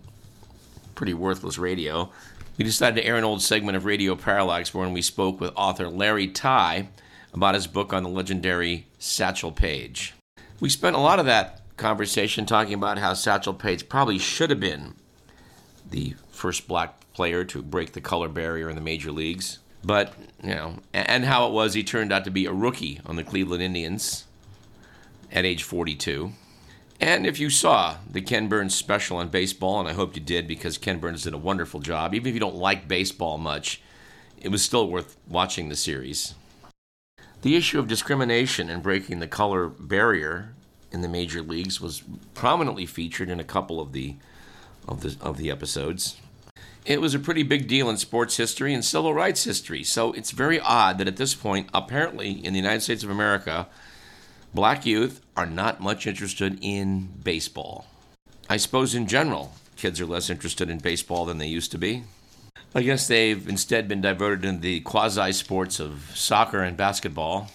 pretty 0.94 1.14
worthless 1.14 1.58
radio, 1.58 2.10
we 2.56 2.64
decided 2.64 3.00
to 3.00 3.06
air 3.06 3.16
an 3.16 3.24
old 3.24 3.42
segment 3.42 3.76
of 3.76 3.84
Radio 3.84 4.14
Parallax 4.14 4.72
when 4.72 4.92
we 4.92 5.02
spoke 5.02 5.40
with 5.40 5.52
author 5.56 5.88
Larry 5.88 6.28
Tye 6.28 6.88
about 7.32 7.54
his 7.54 7.66
book 7.66 7.92
on 7.92 8.04
the 8.04 8.08
legendary 8.08 8.86
Satchel 8.98 9.50
Paige. 9.50 10.14
We 10.60 10.68
spent 10.68 10.94
a 10.94 11.00
lot 11.00 11.18
of 11.18 11.26
that 11.26 11.62
conversation 11.76 12.46
talking 12.46 12.74
about 12.74 12.98
how 12.98 13.14
Satchel 13.14 13.54
Paige 13.54 13.88
probably 13.88 14.18
should 14.18 14.50
have 14.50 14.60
been 14.60 14.94
the 15.90 16.14
first 16.30 16.68
black 16.68 17.00
player 17.12 17.44
to 17.44 17.62
break 17.62 17.92
the 17.92 18.00
color 18.00 18.28
barrier 18.28 18.68
in 18.68 18.76
the 18.76 18.80
major 18.80 19.10
leagues. 19.10 19.58
But, 19.82 20.14
you 20.42 20.54
know, 20.54 20.78
and 20.92 21.24
how 21.24 21.46
it 21.48 21.52
was 21.52 21.74
he 21.74 21.82
turned 21.84 22.12
out 22.12 22.24
to 22.24 22.30
be 22.30 22.46
a 22.46 22.52
rookie 22.52 23.00
on 23.04 23.16
the 23.16 23.24
Cleveland 23.24 23.62
Indians. 23.62 24.23
At 25.34 25.44
age 25.44 25.64
42. 25.64 26.32
And 27.00 27.26
if 27.26 27.40
you 27.40 27.50
saw 27.50 27.96
the 28.08 28.22
Ken 28.22 28.48
Burns 28.48 28.74
special 28.74 29.18
on 29.18 29.28
baseball, 29.28 29.80
and 29.80 29.88
I 29.88 29.92
hope 29.92 30.14
you 30.14 30.22
did 30.22 30.46
because 30.46 30.78
Ken 30.78 31.00
Burns 31.00 31.24
did 31.24 31.34
a 31.34 31.38
wonderful 31.38 31.80
job, 31.80 32.14
even 32.14 32.28
if 32.28 32.34
you 32.34 32.40
don't 32.40 32.54
like 32.54 32.88
baseball 32.88 33.36
much, 33.36 33.82
it 34.40 34.48
was 34.48 34.62
still 34.62 34.88
worth 34.88 35.16
watching 35.28 35.68
the 35.68 35.76
series. 35.76 36.34
The 37.42 37.56
issue 37.56 37.78
of 37.78 37.88
discrimination 37.88 38.70
and 38.70 38.82
breaking 38.82 39.18
the 39.18 39.26
color 39.26 39.68
barrier 39.68 40.54
in 40.92 41.02
the 41.02 41.08
major 41.08 41.42
leagues 41.42 41.80
was 41.80 42.02
prominently 42.32 42.86
featured 42.86 43.28
in 43.28 43.40
a 43.40 43.44
couple 43.44 43.80
of 43.80 43.92
the 43.92 44.16
of 44.86 45.00
the 45.00 45.16
of 45.20 45.36
the 45.36 45.50
episodes. 45.50 46.16
It 46.86 47.00
was 47.00 47.14
a 47.14 47.18
pretty 47.18 47.42
big 47.42 47.66
deal 47.66 47.90
in 47.90 47.96
sports 47.96 48.36
history 48.36 48.72
and 48.72 48.84
civil 48.84 49.12
rights 49.12 49.44
history. 49.44 49.82
So 49.82 50.12
it's 50.12 50.30
very 50.30 50.60
odd 50.60 50.98
that 50.98 51.08
at 51.08 51.16
this 51.16 51.34
point, 51.34 51.68
apparently 51.74 52.32
in 52.32 52.52
the 52.52 52.58
United 52.58 52.82
States 52.82 53.02
of 53.02 53.10
America, 53.10 53.66
black 54.54 54.86
youth 54.86 55.20
are 55.36 55.46
not 55.46 55.80
much 55.80 56.06
interested 56.06 56.58
in 56.62 57.08
baseball. 57.22 57.86
I 58.48 58.56
suppose 58.56 58.94
in 58.94 59.06
general, 59.06 59.52
kids 59.76 60.00
are 60.00 60.06
less 60.06 60.30
interested 60.30 60.70
in 60.70 60.78
baseball 60.78 61.24
than 61.24 61.38
they 61.38 61.46
used 61.46 61.72
to 61.72 61.78
be. 61.78 62.04
I 62.74 62.82
guess 62.82 63.06
they've 63.06 63.48
instead 63.48 63.88
been 63.88 64.00
diverted 64.00 64.44
into 64.44 64.60
the 64.60 64.80
quasi 64.80 65.32
sports 65.32 65.80
of 65.80 66.12
soccer 66.14 66.62
and 66.62 66.76
basketball. 66.76 67.50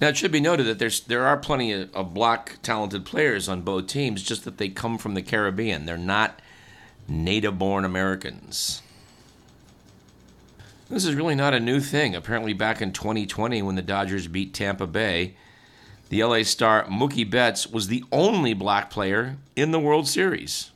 Now, 0.00 0.08
it 0.08 0.16
should 0.16 0.32
be 0.32 0.40
noted 0.40 0.64
that 0.64 0.78
there's, 0.78 1.00
there 1.00 1.26
are 1.26 1.36
plenty 1.36 1.72
of, 1.72 1.94
of 1.94 2.14
black 2.14 2.58
talented 2.62 3.04
players 3.04 3.48
on 3.48 3.62
both 3.62 3.86
teams, 3.86 4.22
just 4.22 4.44
that 4.44 4.56
they 4.56 4.68
come 4.68 4.98
from 4.98 5.14
the 5.14 5.22
Caribbean. 5.22 5.84
They're 5.84 5.98
not 5.98 6.40
native 7.06 7.58
born 7.58 7.84
Americans. 7.84 8.82
This 10.88 11.04
is 11.04 11.14
really 11.14 11.34
not 11.34 11.54
a 11.54 11.60
new 11.60 11.80
thing. 11.80 12.16
Apparently, 12.16 12.52
back 12.52 12.80
in 12.80 12.92
2020, 12.92 13.62
when 13.62 13.76
the 13.76 13.82
Dodgers 13.82 14.26
beat 14.26 14.54
Tampa 14.54 14.86
Bay, 14.86 15.34
the 16.10 16.22
LA 16.22 16.42
star 16.42 16.84
Mookie 16.84 17.28
Betts 17.28 17.66
was 17.66 17.88
the 17.88 18.04
only 18.12 18.52
black 18.52 18.90
player 18.90 19.38
in 19.56 19.70
the 19.70 19.80
World 19.80 20.06
Series 20.06 20.70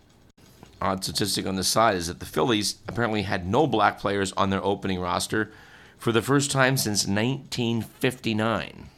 odd 0.84 1.02
statistic 1.02 1.46
on 1.46 1.56
the 1.56 1.64
side 1.64 1.96
is 1.96 2.06
that 2.06 2.20
the 2.20 2.26
Phillies 2.26 2.76
apparently 2.86 3.22
had 3.22 3.46
no 3.46 3.66
black 3.66 3.98
players 3.98 4.32
on 4.32 4.50
their 4.50 4.62
opening 4.62 5.00
roster 5.00 5.50
for 5.98 6.12
the 6.12 6.22
first 6.22 6.50
time 6.50 6.76
since 6.76 7.06
1959. 7.06 8.88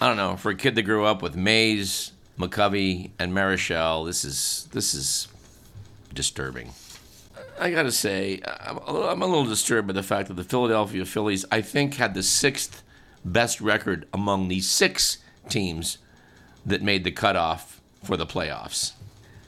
I 0.00 0.08
don't 0.08 0.16
know. 0.16 0.36
For 0.36 0.50
a 0.50 0.56
kid 0.56 0.74
that 0.76 0.82
grew 0.82 1.04
up 1.04 1.20
with 1.20 1.36
Mays, 1.36 2.12
McCovey, 2.38 3.10
and 3.18 3.34
Marichal, 3.34 4.06
this 4.06 4.24
is 4.24 4.66
this 4.72 4.94
is 4.94 5.28
disturbing. 6.14 6.72
I 7.58 7.70
gotta 7.70 7.92
say, 7.92 8.40
I'm 8.66 8.78
a, 8.86 9.26
little, 9.26 9.44
disturbed 9.44 9.86
by 9.88 9.92
the 9.92 10.02
fact 10.02 10.28
that 10.28 10.34
the 10.34 10.44
Philadelphia 10.44 11.04
Phillies, 11.04 11.44
I 11.52 11.60
think, 11.60 11.96
had 11.96 12.14
the 12.14 12.22
sixth 12.22 12.82
best 13.22 13.60
record 13.60 14.08
among 14.14 14.48
the 14.48 14.60
six 14.60 15.18
teams 15.48 15.98
that 16.66 16.82
made 16.82 17.04
the 17.04 17.10
cutoff 17.10 17.80
for 18.02 18.16
the 18.16 18.26
playoffs. 18.26 18.92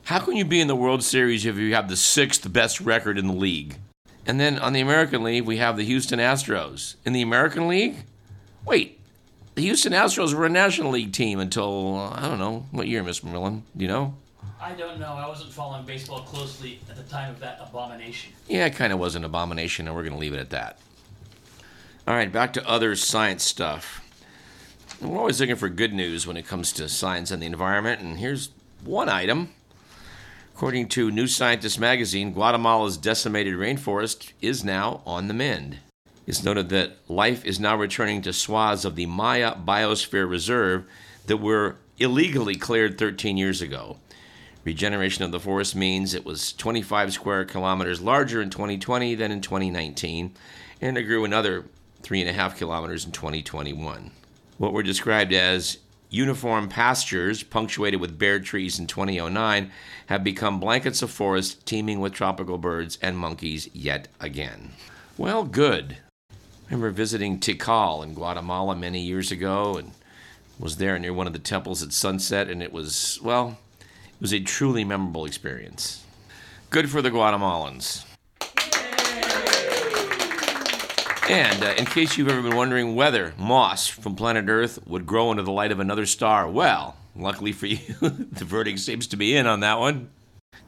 How 0.04 0.18
can 0.18 0.36
you 0.36 0.44
be 0.44 0.60
in 0.60 0.68
the 0.68 0.76
World 0.76 1.02
Series 1.02 1.46
if 1.46 1.56
you 1.56 1.74
have 1.74 1.88
the 1.88 1.96
sixth 1.96 2.50
best 2.52 2.80
record 2.80 3.18
in 3.18 3.26
the 3.28 3.34
league? 3.34 3.76
And 4.26 4.38
then 4.38 4.58
on 4.58 4.72
the 4.72 4.80
American 4.80 5.22
League, 5.22 5.44
we 5.44 5.56
have 5.58 5.76
the 5.76 5.84
Houston 5.84 6.18
Astros. 6.18 6.96
In 7.04 7.12
the 7.12 7.22
American 7.22 7.68
League? 7.68 7.96
Wait, 8.64 9.00
the 9.54 9.62
Houston 9.62 9.92
Astros 9.92 10.32
were 10.34 10.46
a 10.46 10.48
National 10.48 10.92
League 10.92 11.12
team 11.12 11.40
until, 11.40 11.96
uh, 11.96 12.10
I 12.16 12.28
don't 12.28 12.38
know, 12.38 12.66
what 12.70 12.88
year, 12.88 13.02
Miss 13.02 13.22
Merlin? 13.22 13.64
Do 13.76 13.84
you 13.84 13.88
know? 13.88 14.14
I 14.60 14.72
don't 14.72 15.00
know. 15.00 15.12
I 15.14 15.26
wasn't 15.26 15.52
following 15.52 15.84
baseball 15.84 16.20
closely 16.20 16.78
at 16.88 16.96
the 16.96 17.02
time 17.02 17.30
of 17.30 17.40
that 17.40 17.58
abomination. 17.60 18.32
Yeah, 18.48 18.66
it 18.66 18.76
kind 18.76 18.92
of 18.92 18.98
was 18.98 19.16
an 19.16 19.24
abomination, 19.24 19.88
and 19.88 19.96
we're 19.96 20.02
going 20.02 20.14
to 20.14 20.18
leave 20.18 20.34
it 20.34 20.40
at 20.40 20.50
that. 20.50 20.78
All 22.06 22.14
right, 22.14 22.30
back 22.30 22.52
to 22.54 22.68
other 22.68 22.94
science 22.96 23.42
stuff. 23.42 24.01
We're 25.02 25.18
always 25.18 25.40
looking 25.40 25.56
for 25.56 25.68
good 25.68 25.92
news 25.92 26.28
when 26.28 26.36
it 26.36 26.46
comes 26.46 26.72
to 26.74 26.88
science 26.88 27.32
and 27.32 27.42
the 27.42 27.46
environment, 27.46 28.00
and 28.00 28.18
here's 28.18 28.50
one 28.84 29.08
item. 29.08 29.52
According 30.54 30.90
to 30.90 31.10
New 31.10 31.26
Scientist 31.26 31.80
magazine, 31.80 32.32
Guatemala's 32.32 32.96
decimated 32.98 33.54
rainforest 33.54 34.30
is 34.40 34.62
now 34.62 35.02
on 35.04 35.26
the 35.26 35.34
mend. 35.34 35.78
It's 36.24 36.44
noted 36.44 36.68
that 36.68 36.98
life 37.08 37.44
is 37.44 37.58
now 37.58 37.76
returning 37.76 38.22
to 38.22 38.32
swaths 38.32 38.84
of 38.84 38.94
the 38.94 39.06
Maya 39.06 39.56
Biosphere 39.56 40.30
Reserve 40.30 40.84
that 41.26 41.38
were 41.38 41.78
illegally 41.98 42.54
cleared 42.54 42.96
13 42.96 43.36
years 43.36 43.60
ago. 43.60 43.96
Regeneration 44.62 45.24
of 45.24 45.32
the 45.32 45.40
forest 45.40 45.74
means 45.74 46.14
it 46.14 46.24
was 46.24 46.52
25 46.52 47.12
square 47.12 47.44
kilometers 47.44 48.00
larger 48.00 48.40
in 48.40 48.50
2020 48.50 49.16
than 49.16 49.32
in 49.32 49.40
2019, 49.40 50.32
and 50.80 50.96
it 50.96 51.02
grew 51.02 51.24
another 51.24 51.64
3.5 52.04 52.56
kilometers 52.56 53.04
in 53.04 53.10
2021. 53.10 54.12
What 54.62 54.72
were 54.72 54.84
described 54.84 55.32
as 55.32 55.78
uniform 56.08 56.68
pastures, 56.68 57.42
punctuated 57.42 58.00
with 58.00 58.16
bare 58.16 58.38
trees 58.38 58.78
in 58.78 58.86
2009, 58.86 59.72
have 60.06 60.22
become 60.22 60.60
blankets 60.60 61.02
of 61.02 61.10
forest 61.10 61.66
teeming 61.66 61.98
with 61.98 62.12
tropical 62.12 62.58
birds 62.58 62.96
and 63.02 63.18
monkeys 63.18 63.68
yet 63.72 64.06
again. 64.20 64.70
Well, 65.18 65.42
good. 65.42 65.96
I 66.30 66.36
remember 66.66 66.92
visiting 66.92 67.40
Tikal 67.40 68.04
in 68.04 68.14
Guatemala 68.14 68.76
many 68.76 69.00
years 69.00 69.32
ago 69.32 69.78
and 69.78 69.90
was 70.60 70.76
there 70.76 70.96
near 70.96 71.12
one 71.12 71.26
of 71.26 71.32
the 71.32 71.40
temples 71.40 71.82
at 71.82 71.92
sunset, 71.92 72.48
and 72.48 72.62
it 72.62 72.72
was, 72.72 73.18
well, 73.20 73.58
it 73.80 74.20
was 74.20 74.32
a 74.32 74.38
truly 74.38 74.84
memorable 74.84 75.24
experience. 75.24 76.04
Good 76.70 76.88
for 76.88 77.02
the 77.02 77.10
Guatemalans. 77.10 78.04
And 81.32 81.64
uh, 81.64 81.74
in 81.78 81.86
case 81.86 82.18
you've 82.18 82.28
ever 82.28 82.42
been 82.42 82.56
wondering 82.56 82.94
whether 82.94 83.32
moss 83.38 83.88
from 83.88 84.16
planet 84.16 84.50
Earth 84.50 84.78
would 84.86 85.06
grow 85.06 85.30
into 85.30 85.42
the 85.42 85.50
light 85.50 85.72
of 85.72 85.80
another 85.80 86.04
star, 86.04 86.46
well, 86.46 86.94
luckily 87.16 87.52
for 87.52 87.64
you, 87.64 87.78
the 88.00 88.44
verdict 88.44 88.80
seems 88.80 89.06
to 89.06 89.16
be 89.16 89.34
in 89.34 89.46
on 89.46 89.60
that 89.60 89.78
one. 89.78 90.10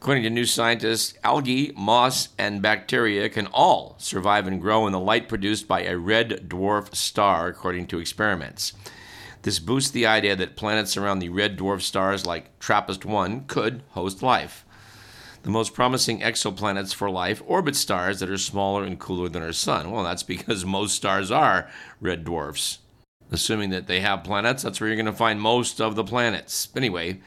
According 0.01 0.23
to 0.23 0.31
new 0.31 0.45
scientists, 0.45 1.13
algae, 1.23 1.71
moss, 1.77 2.29
and 2.39 2.63
bacteria 2.63 3.29
can 3.29 3.45
all 3.53 3.93
survive 3.99 4.47
and 4.47 4.59
grow 4.59 4.87
in 4.87 4.91
the 4.91 4.99
light 4.99 5.29
produced 5.29 5.67
by 5.67 5.83
a 5.83 5.99
red 5.99 6.49
dwarf 6.49 6.95
star, 6.95 7.45
according 7.45 7.85
to 7.85 7.99
experiments. 7.99 8.73
This 9.43 9.59
boosts 9.59 9.91
the 9.91 10.07
idea 10.07 10.35
that 10.35 10.55
planets 10.55 10.97
around 10.97 11.19
the 11.19 11.29
red 11.29 11.59
dwarf 11.59 11.81
stars 11.81 12.25
like 12.25 12.57
TRAPPIST 12.57 13.05
1 13.05 13.45
could 13.45 13.83
host 13.91 14.23
life. 14.23 14.64
The 15.45 15.51
most 15.51 15.75
promising 15.75 16.21
exoplanets 16.21 16.91
for 16.91 17.07
life 17.07 17.39
orbit 17.45 17.75
stars 17.75 18.19
that 18.19 18.31
are 18.31 18.37
smaller 18.37 18.83
and 18.83 18.97
cooler 18.97 19.29
than 19.29 19.43
our 19.43 19.53
sun. 19.53 19.91
Well, 19.91 20.03
that's 20.03 20.23
because 20.23 20.65
most 20.65 20.95
stars 20.95 21.29
are 21.29 21.69
red 22.01 22.25
dwarfs. 22.25 22.79
Assuming 23.31 23.69
that 23.69 23.85
they 23.85 23.99
have 23.99 24.23
planets, 24.23 24.63
that's 24.63 24.81
where 24.81 24.87
you're 24.87 24.95
going 24.95 25.05
to 25.05 25.13
find 25.13 25.39
most 25.39 25.79
of 25.79 25.95
the 25.95 26.03
planets. 26.03 26.69
Anyway, 26.75 27.21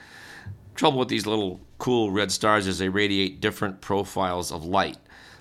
trouble 0.74 0.98
with 0.98 1.06
these 1.06 1.28
little 1.28 1.60
cool 1.78 2.10
red 2.10 2.32
stars 2.32 2.66
is 2.66 2.80
they 2.80 2.88
radiate 2.88 3.40
different 3.40 3.80
profiles 3.80 4.50
of 4.50 4.64
light. 4.64 4.98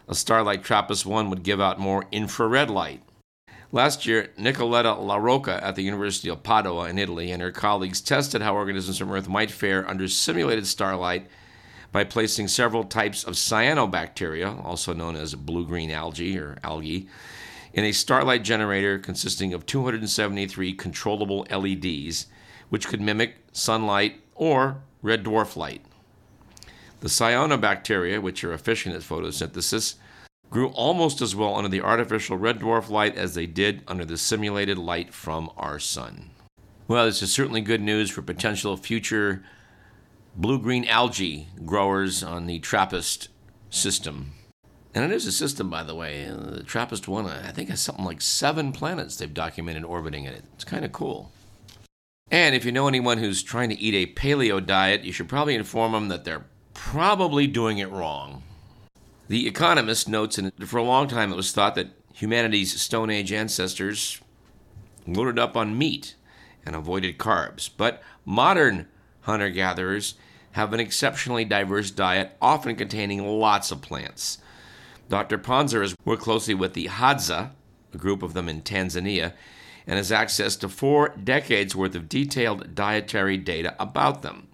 A 0.08 0.14
star 0.14 0.44
like 0.44 0.62
TRAPPIST 0.62 1.04
1 1.04 1.32
would 1.32 1.42
give 1.42 1.60
out 1.60 1.80
more 1.80 2.06
infrared 2.12 2.70
light. 2.70 3.02
Last 3.72 4.06
year, 4.06 4.30
Nicoletta 4.38 5.04
La 5.04 5.16
Rocca 5.16 5.64
at 5.64 5.76
the 5.76 5.84
University 5.84 6.30
of 6.30 6.44
Padua 6.44 6.90
in 6.90 7.00
Italy 7.00 7.32
and 7.32 7.42
her 7.42 7.52
colleagues 7.52 8.02
tested 8.02 8.44
how 8.44 8.54
organisms 8.54 9.00
from 9.00 9.12
Earth 9.12 9.28
might 9.28 9.50
fare 9.50 9.90
under 9.90 10.08
simulated 10.08 10.68
starlight 10.68 11.28
by 11.91 12.03
placing 12.03 12.48
several 12.48 12.84
types 12.84 13.24
of 13.24 13.34
cyanobacteria, 13.34 14.63
also 14.63 14.94
known 14.94 15.15
as 15.15 15.36
blue 15.36 15.65
green 15.65 15.91
algae 15.91 16.38
or 16.38 16.58
algae, 16.63 17.08
in 17.74 17.84
a 17.84 17.91
starlight 17.91 18.44
generator 18.44 18.98
consisting 18.98 19.53
of 19.53 19.65
273 19.65 20.74
controllable 20.74 21.46
LEDs, 21.51 22.27
which 22.70 22.88
could 22.88 23.01
mimic 23.01 23.36
sunlight 23.51 24.22
or 24.36 24.77
red 25.01 25.24
dwarf 25.24 25.56
light. 25.56 25.84
The 27.00 27.08
cyanobacteria, 27.08 28.22
which 28.22 28.44
are 28.44 28.53
efficient 28.53 28.96
at 28.96 29.01
photosynthesis, 29.01 29.96
grew 30.50 30.70
almost 30.70 31.22
as 31.22 31.36
well 31.36 31.56
under 31.56 31.70
the 31.70 31.82
artificial 31.82 32.38
red 32.38 32.60
dwarf 32.60 32.89
light 32.89 33.15
as 33.15 33.36
they 33.36 33.46
did 33.46 33.84
under 33.88 34.06
the 34.06 34.17
simulated 34.17 34.77
light 34.77 35.13
from 35.13 35.50
our 35.58 35.77
sun. 35.77 36.32
Well, 36.88 37.06
this 37.06 37.22
is 37.22 37.32
certainly 37.34 37.62
good 37.62 37.82
news 37.82 38.10
for 38.10 38.22
potential 38.22 38.77
future 38.77 39.44
blue 40.38 40.60
green 40.60 40.86
algae 40.86 41.48
growers 41.65 42.24
on 42.24 42.46
the 42.46 42.60
TRAPPIST 42.60 43.27
system. 43.72 44.34
And 44.94 45.03
it 45.03 45.15
is 45.15 45.25
a 45.25 45.32
system, 45.32 45.70
by 45.70 45.84
the 45.84 45.96
way. 45.96 46.25
The 46.29 46.63
TRAPPIST 46.63 47.08
1, 47.08 47.25
uh, 47.25 47.44
I 47.46 47.51
think, 47.51 47.70
has 47.70 47.82
something 47.82 48.06
like 48.06 48.22
seven 48.22 48.72
planets 48.72 49.17
they've 49.17 49.34
documented 49.34 49.84
orbiting 49.84 50.25
in 50.25 50.34
it. 50.34 50.44
It's 50.53 50.63
kind 50.63 50.86
of 50.86 50.91
cool. 50.91 51.32
And 52.29 52.56
if 52.56 52.65
you 52.65 52.72
know 52.72 52.88
anyone 52.88 53.17
who's 53.17 53.41
trying 53.41 53.70
to 53.70 53.79
eat 53.79 53.94
a 53.94 54.13
paleo 54.13 54.63
diet, 54.63 55.03
you 55.03 55.12
should 55.12 55.29
probably 55.29 55.56
inform 55.56 55.94
them 55.94 56.08
that 56.10 56.24
they're 56.24 56.46
probably 56.74 57.48
doing 57.48 57.79
it 57.79 57.91
wrong. 57.91 58.44
The 59.27 59.48
Economist 59.48 60.08
notes 60.08 60.36
that 60.36 60.67
for 60.67 60.77
a 60.77 60.84
long 60.84 61.08
time 61.08 61.32
it 61.32 61.36
was 61.36 61.51
thought 61.51 61.75
that 61.75 61.89
humanity's 62.13 62.79
Stone 62.79 63.10
Age 63.10 63.32
ancestors 63.32 64.22
loaded 65.06 65.39
up 65.39 65.56
on 65.56 65.77
meat 65.77 66.15
and 66.65 66.75
avoided 66.75 67.17
carbs. 67.17 67.70
But 67.75 68.01
modern 68.25 68.88
hunter 69.22 69.50
gatherers 69.50 70.15
have 70.58 70.74
an 70.74 70.80
exceptionally 70.80 71.46
diverse 71.46 71.92
diet, 71.92 72.36
often 72.42 72.76
containing 72.76 73.24
lots 73.24 73.70
of 73.70 73.80
plants. 73.80 74.40
Dr. 75.08 75.38
Pontzer 75.38 75.82
has 75.82 75.96
worked 76.04 76.24
closely 76.24 76.56
with 76.56 76.74
the 76.74 76.88
Hadza, 76.88 77.52
a 77.94 77.98
group 77.98 78.24
of 78.24 78.34
them 78.34 78.50
in 78.50 78.64
Tanzania, 78.64 79.34
and 79.86 79.98
has 79.98 80.12
access 80.12 80.56
to 80.58 80.68
four 80.68 81.10
decades 81.10 81.76
worth 81.76 81.94
of 81.94 82.10
detailed 82.10 82.74
dietary 82.74 83.38
data 83.38 83.76
about 83.80 84.24
them. 84.24 84.48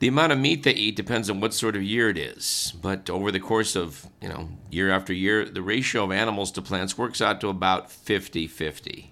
The 0.00 0.08
amount 0.08 0.32
of 0.32 0.38
meat 0.38 0.64
they 0.64 0.74
eat 0.74 0.96
depends 0.96 1.30
on 1.30 1.40
what 1.40 1.54
sort 1.54 1.76
of 1.76 1.82
year 1.82 2.10
it 2.10 2.18
is, 2.18 2.74
but 2.82 3.08
over 3.08 3.32
the 3.32 3.40
course 3.40 3.74
of, 3.74 4.06
you 4.20 4.28
know, 4.28 4.50
year 4.70 4.90
after 4.90 5.14
year, 5.14 5.46
the 5.46 5.62
ratio 5.62 6.04
of 6.04 6.12
animals 6.12 6.52
to 6.52 6.62
plants 6.62 6.98
works 6.98 7.22
out 7.22 7.40
to 7.40 7.48
about 7.48 7.88
50-50. 7.88 9.06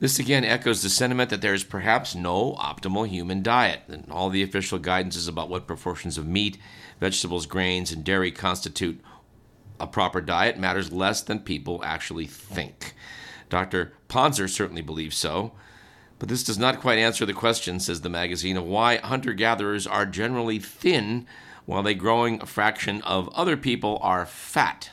This 0.00 0.18
again 0.18 0.44
echoes 0.44 0.82
the 0.82 0.90
sentiment 0.90 1.30
that 1.30 1.40
there 1.40 1.54
is 1.54 1.64
perhaps 1.64 2.14
no 2.14 2.54
optimal 2.54 3.08
human 3.08 3.42
diet, 3.42 3.82
and 3.88 4.06
all 4.10 4.30
the 4.30 4.42
official 4.42 4.78
guidances 4.78 5.28
about 5.28 5.48
what 5.48 5.66
proportions 5.66 6.16
of 6.16 6.26
meat, 6.26 6.56
vegetables, 7.00 7.46
grains, 7.46 7.90
and 7.90 8.04
dairy 8.04 8.30
constitute 8.30 9.00
a 9.80 9.86
proper 9.86 10.20
diet 10.20 10.58
matters 10.58 10.92
less 10.92 11.20
than 11.22 11.40
people 11.40 11.80
actually 11.84 12.26
think. 12.26 12.94
Dr. 13.48 13.92
Pontzer 14.08 14.48
certainly 14.48 14.82
believes 14.82 15.16
so. 15.16 15.52
But 16.18 16.28
this 16.28 16.42
does 16.42 16.58
not 16.58 16.80
quite 16.80 16.98
answer 16.98 17.24
the 17.24 17.32
question, 17.32 17.78
says 17.78 18.00
the 18.00 18.08
magazine, 18.08 18.56
of 18.56 18.64
why 18.64 18.96
hunter 18.96 19.32
gatherers 19.32 19.86
are 19.86 20.04
generally 20.04 20.58
thin 20.58 21.26
while 21.64 21.86
a 21.86 21.94
growing 21.94 22.40
fraction 22.40 23.02
of 23.02 23.28
other 23.30 23.56
people 23.56 23.98
are 24.02 24.26
fat. 24.26 24.90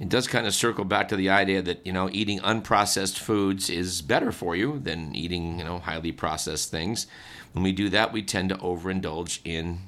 It 0.00 0.08
does 0.08 0.26
kind 0.26 0.46
of 0.46 0.54
circle 0.54 0.84
back 0.84 1.08
to 1.08 1.16
the 1.16 1.30
idea 1.30 1.62
that, 1.62 1.86
you 1.86 1.92
know, 1.92 2.10
eating 2.10 2.40
unprocessed 2.40 3.18
foods 3.18 3.70
is 3.70 4.02
better 4.02 4.32
for 4.32 4.56
you 4.56 4.80
than 4.80 5.14
eating, 5.14 5.58
you 5.58 5.64
know, 5.64 5.78
highly 5.78 6.10
processed 6.10 6.70
things. 6.70 7.06
When 7.52 7.62
we 7.62 7.72
do 7.72 7.88
that, 7.90 8.12
we 8.12 8.22
tend 8.22 8.48
to 8.48 8.56
overindulge 8.56 9.38
in 9.44 9.78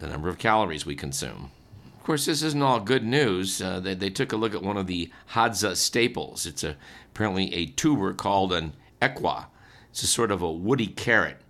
the 0.00 0.08
number 0.08 0.28
of 0.28 0.38
calories 0.38 0.84
we 0.84 0.96
consume. 0.96 1.52
Of 1.96 2.02
course, 2.02 2.26
this 2.26 2.42
isn't 2.42 2.62
all 2.62 2.80
good 2.80 3.04
news. 3.04 3.62
Uh, 3.62 3.78
they, 3.78 3.94
they 3.94 4.10
took 4.10 4.32
a 4.32 4.36
look 4.36 4.56
at 4.56 4.62
one 4.62 4.76
of 4.76 4.88
the 4.88 5.12
Hadza 5.34 5.76
staples. 5.76 6.44
It's 6.44 6.64
a, 6.64 6.76
apparently 7.14 7.54
a 7.54 7.66
tuber 7.66 8.12
called 8.12 8.52
an 8.52 8.72
ekwa. 9.00 9.46
It's 9.90 10.02
a 10.02 10.08
sort 10.08 10.32
of 10.32 10.42
a 10.42 10.50
woody 10.50 10.88
carrot. 10.88 11.40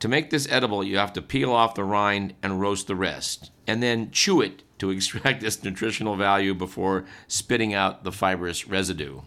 To 0.00 0.08
make 0.08 0.28
this 0.30 0.46
edible, 0.50 0.84
you 0.84 0.98
have 0.98 1.14
to 1.14 1.22
peel 1.22 1.52
off 1.52 1.74
the 1.74 1.84
rind 1.84 2.34
and 2.42 2.60
roast 2.60 2.86
the 2.86 2.96
rest, 2.96 3.50
and 3.66 3.82
then 3.82 4.10
chew 4.10 4.40
it 4.42 4.62
to 4.78 4.90
extract 4.90 5.42
its 5.42 5.62
nutritional 5.62 6.16
value 6.16 6.54
before 6.54 7.06
spitting 7.26 7.72
out 7.72 8.04
the 8.04 8.12
fibrous 8.12 8.68
residue. 8.68 9.22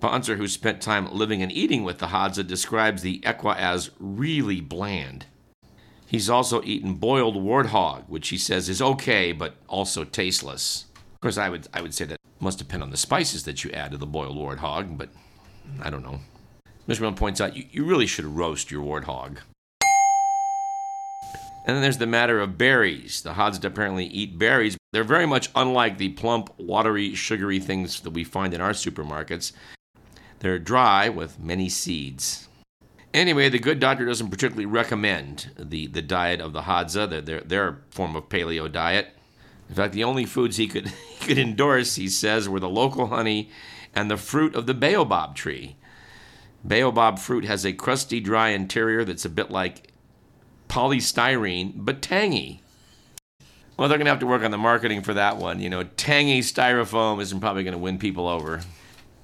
Pontzer, 0.00 0.36
who 0.36 0.46
spent 0.46 0.80
time 0.80 1.12
living 1.12 1.42
and 1.42 1.50
eating 1.50 1.82
with 1.82 1.98
the 1.98 2.06
Hadza, 2.06 2.46
describes 2.46 3.02
the 3.02 3.20
ekwa 3.20 3.56
as 3.56 3.90
really 3.98 4.60
bland. 4.60 5.26
He's 6.06 6.30
also 6.30 6.62
eaten 6.62 6.94
boiled 6.94 7.36
warthog, 7.36 8.08
which 8.08 8.28
he 8.28 8.38
says 8.38 8.68
is 8.68 8.80
okay, 8.80 9.32
but 9.32 9.56
also 9.68 10.04
tasteless. 10.04 10.86
Of 11.14 11.20
course, 11.20 11.36
I 11.36 11.50
would, 11.50 11.68
I 11.74 11.82
would 11.82 11.92
say 11.92 12.06
that 12.06 12.18
must 12.40 12.58
depend 12.58 12.82
on 12.82 12.90
the 12.90 12.96
spices 12.96 13.42
that 13.42 13.64
you 13.64 13.72
add 13.72 13.90
to 13.90 13.98
the 13.98 14.06
boiled 14.06 14.36
warthog, 14.36 14.96
but 14.96 15.10
I 15.82 15.90
don't 15.90 16.04
know. 16.04 16.20
Mr. 16.88 17.00
Mill 17.00 17.12
points 17.12 17.40
out 17.40 17.56
you, 17.56 17.64
you 17.70 17.84
really 17.84 18.06
should 18.06 18.24
roast 18.24 18.70
your 18.70 18.82
warthog. 18.82 19.38
And 21.66 21.76
then 21.76 21.82
there's 21.82 21.98
the 21.98 22.06
matter 22.06 22.40
of 22.40 22.56
berries. 22.56 23.20
The 23.22 23.34
Hadza 23.34 23.64
apparently 23.64 24.06
eat 24.06 24.38
berries. 24.38 24.76
They're 24.92 25.04
very 25.04 25.26
much 25.26 25.50
unlike 25.54 25.98
the 25.98 26.10
plump, 26.10 26.50
watery, 26.58 27.14
sugary 27.14 27.58
things 27.58 28.00
that 28.00 28.10
we 28.10 28.24
find 28.24 28.54
in 28.54 28.60
our 28.60 28.72
supermarkets. 28.72 29.52
They're 30.40 30.58
dry 30.58 31.08
with 31.08 31.38
many 31.38 31.68
seeds. 31.68 32.48
Anyway, 33.12 33.48
the 33.48 33.58
good 33.58 33.80
doctor 33.80 34.06
doesn't 34.06 34.30
particularly 34.30 34.66
recommend 34.66 35.50
the, 35.58 35.86
the 35.86 36.02
diet 36.02 36.40
of 36.40 36.52
the 36.52 36.62
Hadza, 36.62 37.08
their, 37.08 37.20
their, 37.20 37.40
their 37.40 37.78
form 37.90 38.16
of 38.16 38.28
paleo 38.28 38.70
diet. 38.70 39.08
In 39.68 39.74
fact, 39.74 39.92
the 39.92 40.04
only 40.04 40.24
foods 40.24 40.56
he 40.56 40.68
could, 40.68 40.88
he 41.18 41.26
could 41.26 41.38
endorse, 41.38 41.96
he 41.96 42.08
says, 42.08 42.48
were 42.48 42.60
the 42.60 42.68
local 42.68 43.08
honey 43.08 43.50
and 43.94 44.10
the 44.10 44.16
fruit 44.16 44.54
of 44.54 44.66
the 44.66 44.74
baobab 44.74 45.34
tree. 45.34 45.76
Baobab 46.64 47.18
fruit 47.18 47.44
has 47.44 47.64
a 47.64 47.72
crusty, 47.72 48.20
dry 48.20 48.50
interior 48.50 49.04
that's 49.04 49.24
a 49.24 49.30
bit 49.30 49.50
like 49.50 49.87
polystyrene, 50.68 51.72
but 51.76 52.02
tangy. 52.02 52.62
Well, 53.78 53.88
they're 53.88 53.98
going 53.98 54.06
to 54.06 54.10
have 54.10 54.20
to 54.20 54.26
work 54.26 54.42
on 54.42 54.50
the 54.50 54.58
marketing 54.58 55.02
for 55.02 55.14
that 55.14 55.36
one. 55.36 55.60
You 55.60 55.70
know, 55.70 55.84
tangy 55.84 56.40
styrofoam 56.40 57.20
isn't 57.20 57.40
probably 57.40 57.62
going 57.62 57.72
to 57.72 57.78
win 57.78 57.98
people 57.98 58.26
over. 58.26 58.60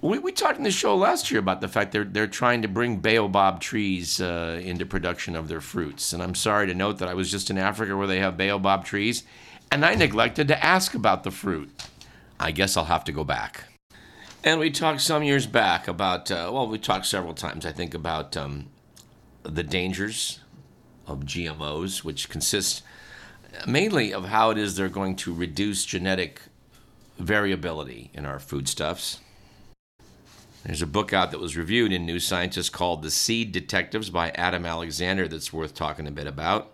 We, 0.01 0.19
we 0.19 0.33
talked 0.33 0.59
in 0.59 0.65
the 0.65 0.71
show 0.71 0.97
last 0.97 1.31
year 1.31 1.41
about 1.41 1.61
the 1.61 1.67
fact 1.67 1.91
they're 1.91 2.05
they're 2.05 2.27
trying 2.27 2.63
to 2.63 2.69
bring 2.69 2.99
baobab 2.99 3.61
trees 3.61 4.21
uh, 4.21 4.61
into 4.63 4.87
production 4.87 5.35
of 5.35 5.49
their 5.49 5.63
fruits, 5.63 6.13
and 6.13 6.23
I'm 6.23 6.35
sorry 6.35 6.67
to 6.67 6.75
note 6.75 6.99
that 6.99 7.09
I 7.09 7.15
was 7.15 7.31
just 7.31 7.51
in 7.51 7.59
Africa 7.59 7.97
where 7.97 8.07
they 8.07 8.21
have 8.21 8.37
baobab 8.37 8.85
trees, 8.85 9.25
and 9.73 9.85
I 9.85 9.95
neglected 9.95 10.47
to 10.49 10.65
ask 10.65 10.95
about 10.95 11.25
the 11.25 11.31
fruit. 11.31 11.71
I 12.39 12.51
guess 12.51 12.77
I'll 12.77 12.85
have 12.85 13.05
to 13.05 13.13
go 13.13 13.25
back. 13.25 13.65
And 14.45 14.61
we 14.61 14.71
talked 14.71 15.01
some 15.01 15.23
years 15.23 15.47
back 15.47 15.89
about 15.89 16.31
uh, 16.31 16.51
well, 16.53 16.69
we 16.69 16.79
talked 16.79 17.07
several 17.07 17.33
times 17.33 17.65
I 17.65 17.73
think 17.73 17.95
about 17.95 18.37
um, 18.37 18.67
the 19.43 19.63
dangers 19.63 20.39
of 21.07 21.21
GMOs, 21.21 22.05
which 22.05 22.29
consists 22.29 22.83
mainly 23.67 24.13
of 24.13 24.27
how 24.27 24.51
it 24.51 24.59
is 24.59 24.77
they're 24.77 24.89
going 24.89 25.17
to 25.17 25.33
reduce 25.33 25.85
genetic 25.85 26.43
variability 27.19 28.11
in 28.15 28.27
our 28.27 28.39
foodstuffs. 28.39 29.21
There's 30.65 30.83
a 30.83 30.87
book 30.87 31.13
out 31.13 31.31
that 31.31 31.41
was 31.41 31.57
reviewed 31.57 31.93
in 31.93 32.07
New 32.07 32.19
Scientist 32.19 32.73
called 32.73 33.03
The 33.03 33.11
Seed 33.11 33.53
Detectives 33.53 34.09
by 34.09 34.31
Adam 34.31 34.65
Alexander 34.65 35.29
that's 35.29 35.53
worth 35.53 35.75
talking 35.75 36.07
a 36.07 36.11
bit 36.11 36.27
about. 36.27 36.73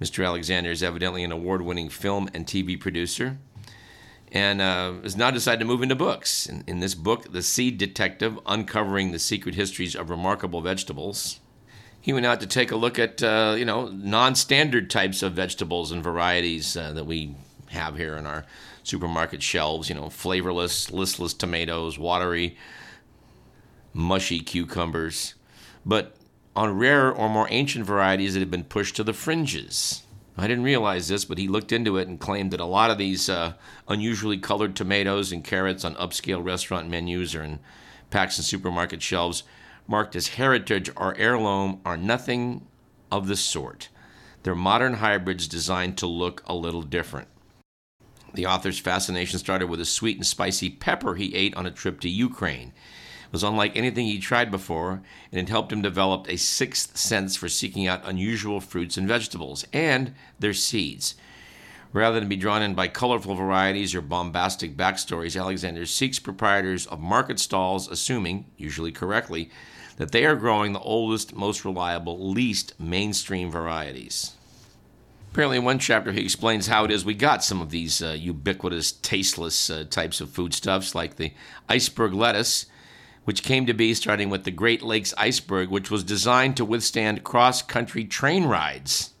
Mr. 0.00 0.26
Alexander 0.26 0.70
is 0.70 0.82
evidently 0.82 1.22
an 1.22 1.32
award 1.32 1.62
winning 1.62 1.88
film 1.88 2.28
and 2.34 2.44
TV 2.44 2.78
producer 2.78 3.38
and 4.32 4.60
uh, 4.60 4.94
has 5.02 5.16
now 5.16 5.30
decided 5.30 5.60
to 5.60 5.64
move 5.64 5.82
into 5.82 5.94
books. 5.94 6.46
In, 6.46 6.64
in, 6.66 6.80
this 6.80 6.94
book, 6.94 7.32
The 7.32 7.42
Seed 7.42 7.78
Detective 7.78 8.38
Uncovering 8.46 9.12
the 9.12 9.18
Secret 9.18 9.54
Histories 9.54 9.94
of 9.94 10.10
Remarkable 10.10 10.60
Vegetables, 10.60 11.40
he 12.06 12.12
went 12.12 12.24
out 12.24 12.38
to 12.38 12.46
take 12.46 12.70
a 12.70 12.76
look 12.76 13.00
at, 13.00 13.20
uh, 13.20 13.56
you 13.58 13.64
know, 13.64 13.88
non 13.88 14.36
standard 14.36 14.88
types 14.88 15.24
of 15.24 15.32
vegetables 15.32 15.90
and 15.90 16.04
varieties 16.04 16.76
uh, 16.76 16.92
that 16.92 17.04
we 17.04 17.34
have 17.70 17.96
here 17.96 18.16
in 18.16 18.26
our 18.26 18.44
supermarket 18.84 19.42
shelves, 19.42 19.88
you 19.88 19.96
know, 19.96 20.08
flavorless, 20.08 20.92
listless 20.92 21.34
tomatoes, 21.34 21.98
watery, 21.98 22.56
mushy 23.92 24.38
cucumbers, 24.38 25.34
but 25.84 26.14
on 26.54 26.78
rarer 26.78 27.10
or 27.10 27.28
more 27.28 27.48
ancient 27.50 27.84
varieties 27.84 28.34
that 28.34 28.40
had 28.40 28.52
been 28.52 28.62
pushed 28.62 28.94
to 28.94 29.02
the 29.02 29.12
fringes. 29.12 30.04
I 30.38 30.46
didn't 30.46 30.62
realize 30.62 31.08
this, 31.08 31.24
but 31.24 31.38
he 31.38 31.48
looked 31.48 31.72
into 31.72 31.96
it 31.96 32.06
and 32.06 32.20
claimed 32.20 32.52
that 32.52 32.60
a 32.60 32.66
lot 32.66 32.92
of 32.92 32.98
these 32.98 33.28
uh, 33.28 33.54
unusually 33.88 34.38
colored 34.38 34.76
tomatoes 34.76 35.32
and 35.32 35.42
carrots 35.42 35.84
on 35.84 35.96
upscale 35.96 36.44
restaurant 36.44 36.88
menus 36.88 37.34
or 37.34 37.42
in 37.42 37.58
packs 38.10 38.38
and 38.38 38.44
supermarket 38.44 39.02
shelves 39.02 39.42
marked 39.86 40.16
as 40.16 40.28
heritage 40.28 40.90
or 40.96 41.16
heirloom 41.16 41.80
are 41.84 41.96
nothing 41.96 42.66
of 43.10 43.28
the 43.28 43.36
sort. 43.36 43.88
They're 44.42 44.54
modern 44.54 44.94
hybrids 44.94 45.48
designed 45.48 45.98
to 45.98 46.06
look 46.06 46.42
a 46.46 46.54
little 46.54 46.82
different. 46.82 47.28
The 48.34 48.46
author's 48.46 48.78
fascination 48.78 49.38
started 49.38 49.68
with 49.68 49.80
a 49.80 49.84
sweet 49.84 50.16
and 50.16 50.26
spicy 50.26 50.70
pepper 50.70 51.14
he 51.14 51.34
ate 51.34 51.54
on 51.56 51.66
a 51.66 51.70
trip 51.70 52.00
to 52.00 52.08
Ukraine. 52.08 52.72
It 53.26 53.32
was 53.32 53.42
unlike 53.42 53.76
anything 53.76 54.06
he'd 54.06 54.22
tried 54.22 54.50
before, 54.50 55.02
and 55.32 55.40
it 55.40 55.48
helped 55.48 55.72
him 55.72 55.82
develop 55.82 56.28
a 56.28 56.36
sixth 56.36 56.96
sense 56.96 57.34
for 57.34 57.48
seeking 57.48 57.86
out 57.86 58.02
unusual 58.04 58.60
fruits 58.60 58.96
and 58.96 59.08
vegetables 59.08 59.64
and 59.72 60.14
their 60.38 60.54
seeds. 60.54 61.14
Rather 61.92 62.20
than 62.20 62.28
be 62.28 62.36
drawn 62.36 62.62
in 62.62 62.74
by 62.74 62.88
colorful 62.88 63.34
varieties 63.34 63.94
or 63.94 64.02
bombastic 64.02 64.76
backstories, 64.76 65.38
Alexander 65.38 65.86
seeks 65.86 66.18
proprietors 66.18 66.86
of 66.86 67.00
market 67.00 67.38
stalls, 67.40 67.88
assuming, 67.88 68.44
usually 68.56 68.92
correctly, 68.92 69.50
that 69.96 70.12
they 70.12 70.24
are 70.24 70.36
growing 70.36 70.72
the 70.72 70.80
oldest, 70.80 71.34
most 71.34 71.64
reliable, 71.64 72.30
least 72.30 72.78
mainstream 72.78 73.50
varieties. 73.50 74.32
Apparently, 75.32 75.58
in 75.58 75.64
one 75.64 75.78
chapter, 75.78 76.12
he 76.12 76.22
explains 76.22 76.66
how 76.66 76.84
it 76.84 76.90
is 76.90 77.04
we 77.04 77.14
got 77.14 77.44
some 77.44 77.60
of 77.60 77.70
these 77.70 78.02
uh, 78.02 78.16
ubiquitous, 78.18 78.92
tasteless 78.92 79.68
uh, 79.68 79.84
types 79.90 80.20
of 80.20 80.30
foodstuffs, 80.30 80.94
like 80.94 81.16
the 81.16 81.32
iceberg 81.68 82.14
lettuce, 82.14 82.66
which 83.24 83.42
came 83.42 83.66
to 83.66 83.74
be 83.74 83.92
starting 83.92 84.30
with 84.30 84.44
the 84.44 84.50
Great 84.50 84.82
Lakes 84.82 85.12
iceberg, 85.18 85.68
which 85.68 85.90
was 85.90 86.04
designed 86.04 86.56
to 86.56 86.64
withstand 86.64 87.24
cross 87.24 87.60
country 87.60 88.04
train 88.04 88.44
rides. 88.44 89.12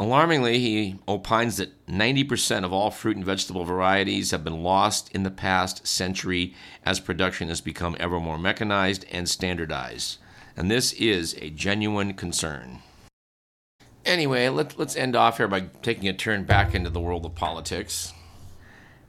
Alarmingly, 0.00 0.58
he 0.58 0.96
opines 1.06 1.58
that 1.58 1.86
90% 1.86 2.64
of 2.64 2.72
all 2.72 2.90
fruit 2.90 3.16
and 3.16 3.24
vegetable 3.24 3.64
varieties 3.64 4.30
have 4.30 4.42
been 4.42 4.62
lost 4.62 5.14
in 5.14 5.24
the 5.24 5.30
past 5.30 5.86
century 5.86 6.54
as 6.86 6.98
production 6.98 7.48
has 7.48 7.60
become 7.60 7.94
ever 8.00 8.18
more 8.18 8.38
mechanized 8.38 9.04
and 9.12 9.28
standardized. 9.28 10.16
And 10.56 10.70
this 10.70 10.94
is 10.94 11.34
a 11.34 11.50
genuine 11.50 12.14
concern. 12.14 12.78
Anyway, 14.06 14.48
let, 14.48 14.78
let's 14.78 14.96
end 14.96 15.14
off 15.14 15.36
here 15.36 15.48
by 15.48 15.66
taking 15.82 16.08
a 16.08 16.14
turn 16.14 16.44
back 16.44 16.74
into 16.74 16.88
the 16.88 16.98
world 16.98 17.26
of 17.26 17.34
politics 17.34 18.14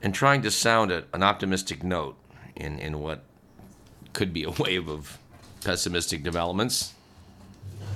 and 0.02 0.14
trying 0.14 0.42
to 0.42 0.50
sound 0.50 0.92
a, 0.92 1.04
an 1.14 1.22
optimistic 1.22 1.82
note 1.82 2.18
in, 2.54 2.78
in 2.78 3.00
what 3.00 3.24
could 4.12 4.34
be 4.34 4.44
a 4.44 4.50
wave 4.58 4.90
of 4.90 5.18
pessimistic 5.64 6.22
developments. 6.22 6.92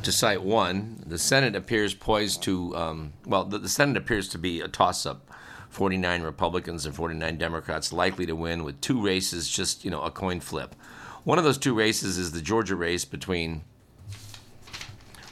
To 0.07 0.13
cite 0.13 0.45
one, 0.45 1.03
the 1.05 1.19
Senate 1.19 1.57
appears 1.57 1.93
poised 1.93 2.41
to, 2.45 2.77
um, 2.77 3.13
well, 3.27 3.43
the, 3.43 3.59
the 3.59 3.69
Senate 3.69 3.97
appears 3.97 4.29
to 4.29 4.39
be 4.39 4.61
a 4.61 4.69
toss 4.69 5.05
up 5.05 5.29
49 5.71 6.23
Republicans 6.23 6.87
and 6.87 6.95
49 6.95 7.37
Democrats 7.39 7.93
likely 7.93 8.25
to 8.25 8.37
win, 8.37 8.63
with 8.63 8.81
two 8.81 9.05
races 9.05 9.49
just, 9.49 9.85
you 9.85 9.91
know, 9.91 10.01
a 10.03 10.13
coin 10.13 10.39
flip. 10.39 10.77
One 11.25 11.39
of 11.39 11.45
those 11.45 11.59
two 11.59 11.75
races 11.75 12.19
is 12.19 12.31
the 12.31 12.41
Georgia 12.41 12.77
race 12.77 13.05
between 13.05 13.65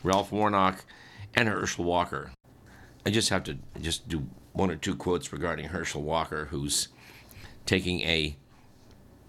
Ralph 0.03 0.33
Warnock 0.33 0.85
and 1.37 1.49
Herschel 1.49 1.85
Walker. 1.85 2.33
I 3.07 3.11
just 3.11 3.29
have 3.29 3.45
to 3.45 3.59
just 3.81 4.09
do 4.09 4.27
one 4.55 4.73
or 4.73 4.77
two 4.77 4.97
quotes 4.97 5.33
regarding 5.33 5.67
Herschel 5.67 6.03
Walker, 6.03 6.47
who's 6.47 6.89
taking 7.65 8.01
a 8.01 8.37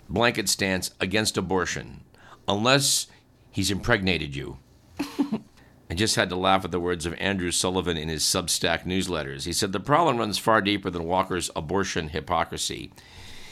blanket 0.10 0.50
stance 0.50 0.90
against 1.00 1.38
abortion, 1.38 2.04
unless 2.48 3.06
he's 3.52 3.70
impregnated 3.70 4.36
you. 4.36 4.58
I 5.00 5.94
just 5.94 6.16
had 6.16 6.30
to 6.30 6.36
laugh 6.36 6.66
at 6.66 6.72
the 6.72 6.80
words 6.80 7.06
of 7.06 7.14
Andrew 7.16 7.52
Sullivan 7.52 7.98
in 7.98 8.10
his 8.10 8.24
Substack 8.24 8.84
newsletters. 8.84 9.46
He 9.46 9.54
said 9.54 9.72
the 9.72 9.80
problem 9.80 10.18
runs 10.18 10.38
far 10.38 10.62
deeper 10.62 10.90
than 10.90 11.04
Walker's 11.06 11.52
abortion 11.56 12.10
hypocrisy. 12.10 12.92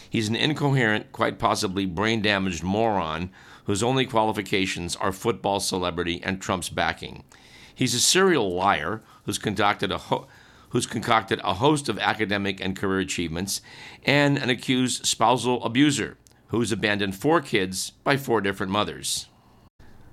He's 0.10 0.30
an 0.30 0.36
incoherent, 0.36 1.12
quite 1.12 1.40
possibly 1.40 1.86
brain 1.86 2.22
damaged 2.22 2.64
moron 2.64 3.32
whose 3.66 3.84
only 3.84 4.06
qualifications 4.06 4.96
are 4.96 5.12
football 5.12 5.60
celebrity 5.60 6.22
and 6.24 6.42
Trump's 6.42 6.70
backing. 6.70 7.24
He's 7.74 7.94
a 7.94 8.00
serial 8.00 8.54
liar 8.54 9.02
who's 9.26 9.38
concocted 9.38 9.92
a 9.92 9.98
ho- 9.98 10.28
who's 10.70 10.86
concocted 10.88 11.40
a 11.44 11.56
host 11.56 11.88
of 11.88 12.00
academic 12.00 12.60
and 12.60 12.76
career 12.76 13.00
achievements, 13.00 13.62
and 14.04 14.40
an 14.40 14.50
accused 14.50 15.06
spousal 15.06 15.64
abuser 15.64 16.18
who's 16.48 16.72
abandoned 16.72 17.16
four 17.16 17.42
kids 17.42 17.92
by 18.04 18.18
four 18.18 18.42
different 18.42 18.72
mothers. 18.72 19.28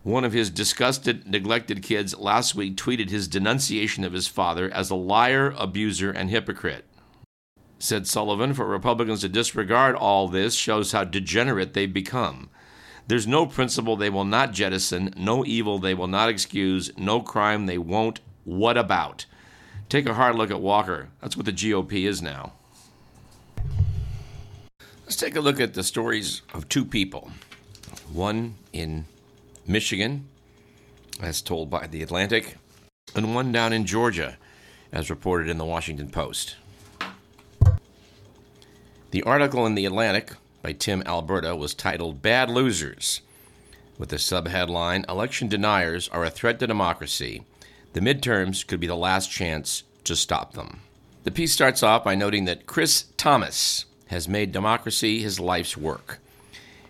One 0.03 0.25
of 0.25 0.33
his 0.33 0.49
disgusted, 0.49 1.29
neglected 1.29 1.83
kids 1.83 2.17
last 2.17 2.55
week 2.55 2.77
tweeted 2.77 3.11
his 3.11 3.29
denunciation 3.29 4.03
of 4.03 4.15
his 4.15 4.27
father 4.27 4.71
as 4.71 4.89
a 4.89 4.95
liar, 4.95 5.55
abuser, 5.59 6.11
and 6.11 6.31
hypocrite. 6.31 6.87
Said 7.79 8.07
Sullivan, 8.07 8.55
for 8.55 8.67
Republicans 8.67 9.21
to 9.21 9.29
disregard 9.29 9.95
all 9.95 10.27
this 10.27 10.55
shows 10.55 10.93
how 10.93 11.05
degenerate 11.05 11.75
they've 11.75 11.93
become. 11.93 12.49
There's 13.09 13.27
no 13.27 13.45
principle 13.45 13.97
they 13.97 14.09
will 14.09 14.25
not 14.25 14.53
jettison, 14.53 15.13
no 15.17 15.45
evil 15.45 15.79
they 15.79 15.95
will 15.95 16.07
not 16.07 16.29
excuse, 16.31 16.91
no 16.97 17.21
crime 17.21 17.67
they 17.67 17.79
won't. 17.79 18.21
What 18.45 18.79
about? 18.79 19.27
Take 19.91 20.07
a 20.09 20.15
hard 20.15 20.37
look 20.37 20.51
at 20.51 20.61
Walker. 20.61 21.09
That's 21.21 21.37
what 21.37 21.47
the 21.47 21.53
GOP 21.53 22.07
is 22.07 22.23
now. 22.23 22.53
Let's 25.05 25.17
take 25.17 25.37
a 25.37 25.41
look 25.41 25.61
at 25.61 25.75
the 25.75 25.83
stories 25.83 26.43
of 26.55 26.69
two 26.69 26.85
people. 26.85 27.33
One 28.13 28.55
in 28.73 29.07
Michigan, 29.71 30.27
as 31.23 31.41
told 31.41 31.71
by 31.71 31.87
The 31.87 32.03
Atlantic, 32.03 32.57
and 33.15 33.37
one 33.37 33.53
down 33.53 33.73
in 33.73 33.87
Georgia, 33.87 34.37
as 34.91 35.11
reported 35.11 35.49
in 35.49 35.59
the 35.59 35.65
Washington 35.65 36.11
Post. 36.11 36.57
The 39.13 39.23
article 39.23 39.65
in 39.67 39.77
The 39.77 39.87
Atlantic 39.87 40.33
by 40.61 40.73
Tim 40.73 41.05
Alberta 41.07 41.55
was 41.55 41.73
titled 41.73 42.21
Bad 42.21 42.51
Losers, 42.51 43.21
with 43.97 44.09
the 44.09 44.17
subheadline 44.17 45.09
Election 45.09 45.47
Deniers 45.47 46.09
Are 46.09 46.25
a 46.25 46.31
Threat 46.31 46.59
to 46.59 46.67
Democracy. 46.67 47.45
The 47.93 48.01
midterms 48.01 48.67
could 48.67 48.81
be 48.81 48.89
the 48.89 48.97
last 48.97 49.31
chance 49.31 49.85
to 50.03 50.17
stop 50.17 50.55
them. 50.55 50.81
The 51.23 51.31
piece 51.31 51.53
starts 51.53 51.85
off 51.85 52.03
by 52.03 52.17
noting 52.17 52.45
that 52.47 52.67
Chris 52.67 53.05
Thomas 53.17 53.85
has 54.07 54.27
made 54.27 54.51
democracy 54.51 55.21
his 55.21 55.39
life's 55.39 55.77
work. 55.77 56.19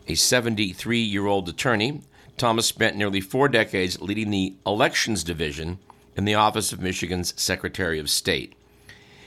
A 0.09 0.15
73 0.15 0.99
year 0.99 1.27
old 1.27 1.47
attorney 1.47 2.01
Thomas 2.41 2.65
spent 2.65 2.97
nearly 2.97 3.21
four 3.21 3.51
decades 3.51 4.01
leading 4.01 4.31
the 4.31 4.55
Elections 4.65 5.23
Division 5.23 5.79
in 6.17 6.25
the 6.25 6.35
office 6.35 6.73
of 6.73 6.81
Michigan's 6.81 7.39
Secretary 7.39 7.99
of 7.99 8.09
State. 8.09 8.55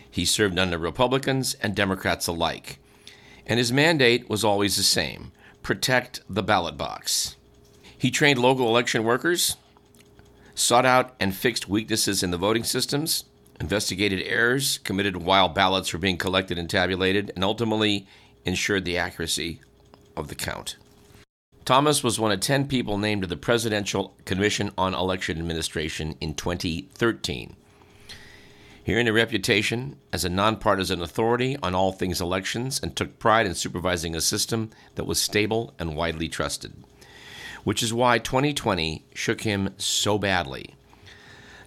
He 0.10 0.26
served 0.26 0.58
under 0.58 0.80
Republicans 0.80 1.54
and 1.62 1.76
Democrats 1.76 2.26
alike, 2.26 2.80
and 3.46 3.60
his 3.60 3.72
mandate 3.72 4.28
was 4.32 4.44
always 4.44 4.78
the 4.78 4.84
same 4.84 5.32
protect 5.62 6.22
the 6.28 6.42
ballot 6.42 6.76
box. 6.76 7.36
He 7.96 8.10
trained 8.10 8.40
local 8.40 8.68
election 8.68 9.04
workers, 9.04 9.58
sought 10.56 10.86
out 10.86 11.14
and 11.20 11.36
fixed 11.36 11.70
weaknesses 11.70 12.24
in 12.24 12.32
the 12.32 12.38
voting 12.40 12.64
systems, 12.64 13.26
investigated 13.62 14.24
errors 14.26 14.80
committed 14.80 15.18
while 15.18 15.50
ballots 15.50 15.94
were 15.94 16.00
being 16.00 16.18
collected 16.18 16.58
and 16.58 16.68
tabulated, 16.68 17.32
and 17.36 17.44
ultimately 17.44 18.08
ensured 18.44 18.86
the 18.86 18.98
accuracy 18.98 19.62
of 20.18 20.30
the 20.30 20.36
count. 20.36 20.78
Thomas 21.66 22.04
was 22.04 22.20
one 22.20 22.34
of 22.34 22.42
10 22.42 22.68
people 22.68 22.98
named 22.98 23.22
to 23.22 23.28
the 23.28 23.38
Presidential 23.38 24.18
Commission 24.26 24.72
on 24.78 24.94
Election 24.94 25.40
Administration 25.40 26.16
in 26.20 26.34
2013. 26.34 27.56
He 28.84 28.94
earned 28.94 29.08
a 29.08 29.14
reputation 29.14 29.96
as 30.12 30.26
a 30.26 30.30
nonpartisan 30.30 31.02
authority 31.02 31.56
on 31.64 31.74
all 31.74 31.94
things 31.94 32.20
elections 32.20 32.82
and 32.84 32.94
took 32.94 33.18
pride 33.18 33.46
in 33.46 33.56
supervising 33.56 34.14
a 34.14 34.20
system 34.20 34.72
that 34.96 35.06
was 35.06 35.22
stable 35.22 35.74
and 35.80 35.96
widely 35.96 36.28
trusted, 36.28 36.74
which 37.64 37.82
is 37.82 37.94
why 37.94 38.18
2020 38.18 39.06
shook 39.14 39.42
him 39.42 39.74
so 39.78 40.18
badly. 40.18 40.76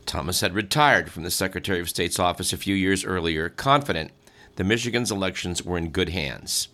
Thomas 0.05 0.43
had 0.43 0.55
retired 0.55 1.11
from 1.11 1.23
the 1.23 1.31
Secretary 1.31 1.81
of 1.81 1.89
State's 1.89 2.19
office 2.19 2.53
a 2.53 2.59
few 2.59 2.75
years 2.75 3.03
earlier, 3.03 3.49
confident 3.49 4.11
that 4.57 4.65
Michigan's 4.65 5.11
elections 5.11 5.63
were 5.63 5.79
in 5.79 5.89
good 5.89 6.11
hands. 6.11 6.69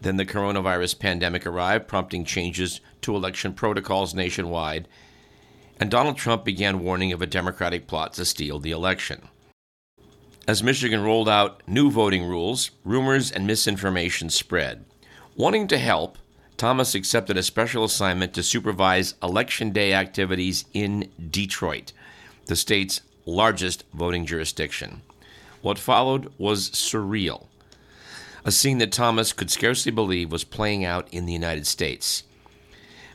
Then 0.00 0.16
the 0.16 0.26
coronavirus 0.26 0.98
pandemic 0.98 1.46
arrived, 1.46 1.88
prompting 1.88 2.24
changes 2.24 2.80
to 3.02 3.16
election 3.16 3.54
protocols 3.54 4.14
nationwide, 4.14 4.88
and 5.80 5.90
Donald 5.90 6.16
Trump 6.16 6.44
began 6.44 6.80
warning 6.80 7.12
of 7.12 7.22
a 7.22 7.26
Democratic 7.26 7.86
plot 7.86 8.14
to 8.14 8.24
steal 8.24 8.58
the 8.58 8.70
election. 8.70 9.28
As 10.48 10.62
Michigan 10.62 11.02
rolled 11.02 11.28
out 11.28 11.62
new 11.66 11.90
voting 11.90 12.24
rules, 12.24 12.70
rumors 12.84 13.32
and 13.32 13.46
misinformation 13.46 14.30
spread. 14.30 14.84
Wanting 15.34 15.66
to 15.68 15.78
help, 15.78 16.18
Thomas 16.56 16.94
accepted 16.94 17.36
a 17.36 17.42
special 17.42 17.84
assignment 17.84 18.32
to 18.34 18.42
supervise 18.42 19.14
Election 19.22 19.70
Day 19.70 19.92
activities 19.92 20.64
in 20.72 21.10
Detroit, 21.30 21.92
the 22.46 22.56
state's 22.56 23.02
largest 23.26 23.84
voting 23.92 24.24
jurisdiction. 24.24 25.02
What 25.60 25.78
followed 25.78 26.32
was 26.38 26.70
surreal 26.70 27.48
a 28.46 28.52
scene 28.52 28.78
that 28.78 28.92
Thomas 28.92 29.32
could 29.32 29.50
scarcely 29.50 29.90
believe 29.90 30.30
was 30.30 30.44
playing 30.44 30.84
out 30.84 31.12
in 31.12 31.26
the 31.26 31.32
United 31.32 31.66
States. 31.66 32.22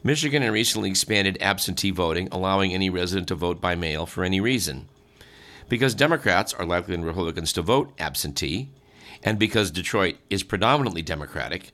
Michigan 0.04 0.42
had 0.42 0.52
recently 0.52 0.90
expanded 0.90 1.38
absentee 1.40 1.90
voting, 1.90 2.28
allowing 2.34 2.74
any 2.74 2.90
resident 2.90 3.30
to 3.30 3.36
vote 3.36 3.62
by 3.62 3.74
mail 3.74 4.06
for 4.06 4.26
any 4.26 4.42
reason. 4.42 4.90
Because 5.70 5.96
Democrats 5.96 6.54
are 6.54 6.66
likely 6.66 6.94
than 6.98 7.06
Republicans 7.06 7.54
to 7.54 7.62
vote 7.62 7.94
absentee, 7.98 8.68
and 9.24 9.40
because 9.40 9.72
Detroit 9.72 10.18
is 10.30 10.44
predominantly 10.44 11.02
Democratic, 11.02 11.72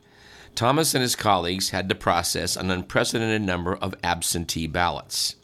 Thomas 0.54 0.94
and 0.94 1.02
his 1.02 1.16
colleagues 1.16 1.72
had 1.72 1.90
to 1.90 1.96
process 1.96 2.56
an 2.56 2.70
unprecedented 2.70 3.42
number 3.42 3.76
of 3.76 3.96
absentee 4.04 4.68
ballots. 4.68 5.36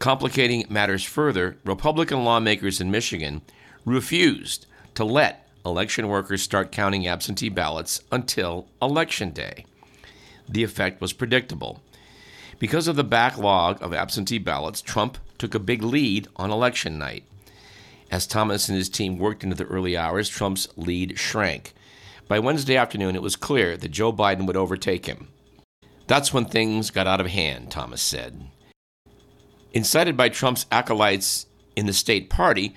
Complicating 0.00 0.64
matters 0.68 1.04
further, 1.04 1.56
Republican 1.64 2.24
lawmakers 2.24 2.80
in 2.80 2.90
Michigan 2.90 3.42
refused 3.84 4.66
to 4.96 5.04
let 5.04 5.41
election 5.64 6.08
workers 6.08 6.42
start 6.42 6.72
counting 6.72 7.06
absentee 7.06 7.48
ballots 7.48 8.00
until 8.10 8.68
Election 8.80 9.30
Day. 9.30 9.64
The 10.48 10.64
effect 10.64 11.00
was 11.00 11.12
predictable. 11.12 11.80
Because 12.58 12.88
of 12.88 12.96
the 12.96 13.04
backlog 13.04 13.82
of 13.82 13.92
absentee 13.92 14.38
ballots, 14.38 14.80
Trump 14.80 15.18
took 15.38 15.54
a 15.54 15.58
big 15.58 15.82
lead 15.82 16.28
on 16.36 16.50
election 16.50 16.98
night. 16.98 17.24
As 18.10 18.26
Thomas 18.26 18.68
and 18.68 18.76
his 18.76 18.88
team 18.88 19.18
worked 19.18 19.42
into 19.42 19.56
the 19.56 19.64
early 19.64 19.96
hours, 19.96 20.28
Trump's 20.28 20.68
lead 20.76 21.18
shrank. 21.18 21.72
By 22.28 22.38
Wednesday 22.38 22.76
afternoon, 22.76 23.16
it 23.16 23.22
was 23.22 23.36
clear 23.36 23.76
that 23.76 23.90
Joe 23.90 24.12
Biden 24.12 24.46
would 24.46 24.56
overtake 24.56 25.06
him. 25.06 25.28
That's 26.06 26.32
when 26.32 26.44
things 26.44 26.90
got 26.90 27.06
out 27.06 27.20
of 27.20 27.28
hand, 27.28 27.70
Thomas 27.70 28.02
said. 28.02 28.48
Incited 29.72 30.16
by 30.16 30.28
Trump's 30.28 30.66
acolytes 30.70 31.46
in 31.74 31.86
the 31.86 31.92
state 31.92 32.28
party, 32.28 32.74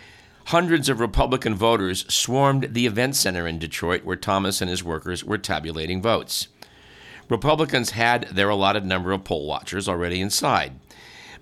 Hundreds 0.49 0.89
of 0.89 0.99
Republican 0.99 1.55
voters 1.55 2.05
swarmed 2.08 2.75
the 2.75 2.86
event 2.86 3.15
center 3.15 3.47
in 3.47 3.58
Detroit 3.58 4.03
where 4.03 4.15
Thomas 4.15 4.62
and 4.62 4.69
his 4.69 4.84
workers 4.84 5.23
were 5.23 5.39
tabulating 5.39 6.03
votes. 6.03 6.49
Republicans 7.29 7.91
had 7.91 8.27
their 8.27 8.49
allotted 8.49 8.86
number 8.86 9.12
of 9.12 9.23
poll 9.23 9.47
watchers 9.47 9.89
already 9.89 10.21
inside, 10.21 10.79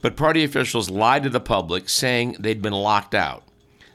but 0.01 0.15
party 0.15 0.41
officials 0.41 0.89
lied 0.89 1.23
to 1.23 1.29
the 1.29 1.41
public 1.41 1.89
saying 1.89 2.37
they'd 2.39 2.61
been 2.61 2.71
locked 2.71 3.13
out. 3.13 3.43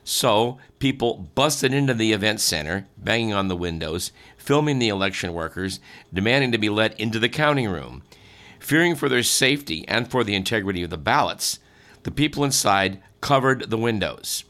So, 0.05 0.59
people 0.79 1.31
busted 1.35 1.73
into 1.73 1.95
the 1.95 2.13
event 2.13 2.41
center, 2.41 2.87
banging 2.99 3.33
on 3.33 3.49
the 3.49 3.57
windows, 3.57 4.13
filming 4.37 4.79
the 4.79 4.89
election 4.89 5.33
workers, 5.33 5.81
demanding 6.13 6.53
to 6.53 6.59
be 6.59 6.69
let 6.69 6.99
into 7.01 7.19
the 7.19 7.31
counting 7.31 7.69
room. 7.69 8.03
Fearing 8.59 8.95
for 8.95 9.09
their 9.09 9.23
safety 9.23 9.89
and 9.89 10.11
for 10.11 10.23
the 10.23 10.35
integrity 10.35 10.83
of 10.83 10.91
the 10.91 10.99
ballots, 10.99 11.61
the 12.03 12.11
people 12.11 12.45
inside 12.45 13.03
covered 13.23 13.71
the 13.71 13.79
windows. 13.79 14.45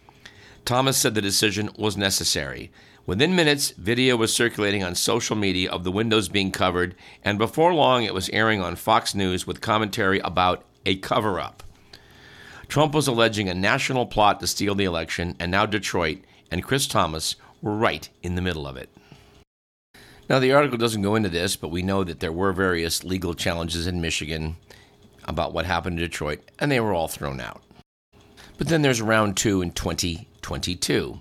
Thomas 0.69 0.99
said 0.99 1.15
the 1.15 1.23
decision 1.23 1.71
was 1.79 1.97
necessary. 1.97 2.71
Within 3.07 3.35
minutes, 3.35 3.71
video 3.71 4.19
was 4.19 4.35
circulating 4.35 4.85
on 4.85 4.95
social 4.95 5.35
media 5.35 5.71
of 5.71 5.83
the 5.83 5.91
windows 5.91 6.29
being 6.29 6.53
covered, 6.53 6.95
and 7.25 7.39
before 7.39 7.73
long, 7.73 8.05
it 8.05 8.13
was 8.13 8.29
airing 8.35 8.61
on 8.61 8.77
Fox 8.77 9.15
News 9.15 9.47
with 9.47 9.63
commentary 9.63 10.19
about 10.19 10.67
a 10.85 10.97
cover 10.97 11.41
up. 11.41 11.63
Trump 12.69 12.93
was 12.93 13.09
alleging 13.09 13.49
a 13.49 13.55
national 13.55 14.05
plot 14.05 14.41
to 14.41 14.47
steal 14.47 14.75
the 14.75 14.85
election, 14.85 15.35
and 15.41 15.51
now 15.51 15.65
Detroit 15.65 16.19
and 16.51 16.63
Chris 16.63 16.87
Thomas 16.87 17.37
were 17.63 17.75
right 17.75 18.07
in 18.23 18.35
the 18.35 18.43
middle 18.43 18.67
of 18.67 18.77
it. 18.77 18.91
Now, 20.29 20.39
the 20.39 20.53
article 20.53 20.77
doesn't 20.77 21.01
go 21.01 21.15
into 21.15 21.31
this, 21.31 21.57
but 21.57 21.71
we 21.71 21.81
know 21.81 22.05
that 22.05 22.21
there 22.21 22.31
were 22.31 22.53
various 22.53 23.05
legal 23.05 23.33
challenges 23.33 23.87
in 23.87 24.03
Michigan 24.03 24.57
about 25.25 25.55
what 25.55 25.65
happened 25.65 25.99
in 25.99 26.05
Detroit, 26.05 26.41
and 26.59 26.71
they 26.71 26.79
were 26.79 26.93
all 26.93 27.09
thrown 27.09 27.41
out. 27.41 27.63
But 28.59 28.69
then 28.69 28.83
there's 28.83 29.01
round 29.01 29.39
two 29.39 29.63
in 29.63 29.71
2022. 30.49 31.21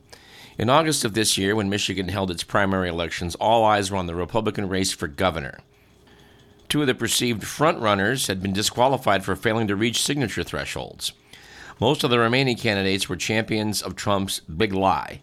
In 0.58 0.70
August 0.70 1.04
of 1.06 1.14
this 1.14 1.38
year, 1.38 1.56
when 1.56 1.70
Michigan 1.70 2.08
held 2.08 2.32
its 2.32 2.44
primary 2.44 2.90
elections, 2.90 3.36
all 3.36 3.64
eyes 3.66 3.92
were 3.92 3.98
on 3.98 4.08
the 4.08 4.16
Republican 4.16 4.70
race 4.70 4.92
for 4.92 5.08
governor. 5.08 5.60
Two 6.70 6.82
of 6.82 6.88
the 6.88 6.96
perceived 6.96 7.44
frontrunners 7.44 8.28
had 8.28 8.42
been 8.42 8.54
disqualified 8.54 9.24
for 9.24 9.36
failing 9.36 9.68
to 9.68 9.76
reach 9.76 10.02
signature 10.02 10.44
thresholds. 10.44 11.12
Most 11.80 12.04
of 12.04 12.10
the 12.10 12.20
remaining 12.20 12.58
candidates 12.58 13.08
were 13.08 13.16
champions 13.16 13.82
of 13.82 13.96
Trump's 13.96 14.40
big 14.40 14.74
lie, 14.74 15.22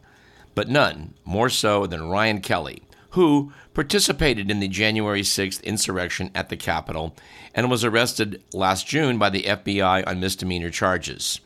but 0.55 0.69
none 0.69 1.15
more 1.25 1.49
so 1.49 1.87
than 1.87 2.09
Ryan 2.09 2.41
Kelly, 2.41 2.83
who 3.11 3.53
participated 3.73 4.51
in 4.51 4.61
the 4.61 4.69
January 4.69 5.23
6th 5.23 5.63
insurrection 5.65 6.31
at 6.35 6.49
the 6.49 6.57
Capitol 6.57 7.17
and 7.55 7.71
was 7.71 7.85
arrested 7.85 8.43
last 8.53 8.87
June 8.87 9.19
by 9.19 9.31
the 9.31 9.43
FBI 9.43 10.07
on 10.07 10.21
misdemeanor 10.21 10.71
charges. 10.71 11.41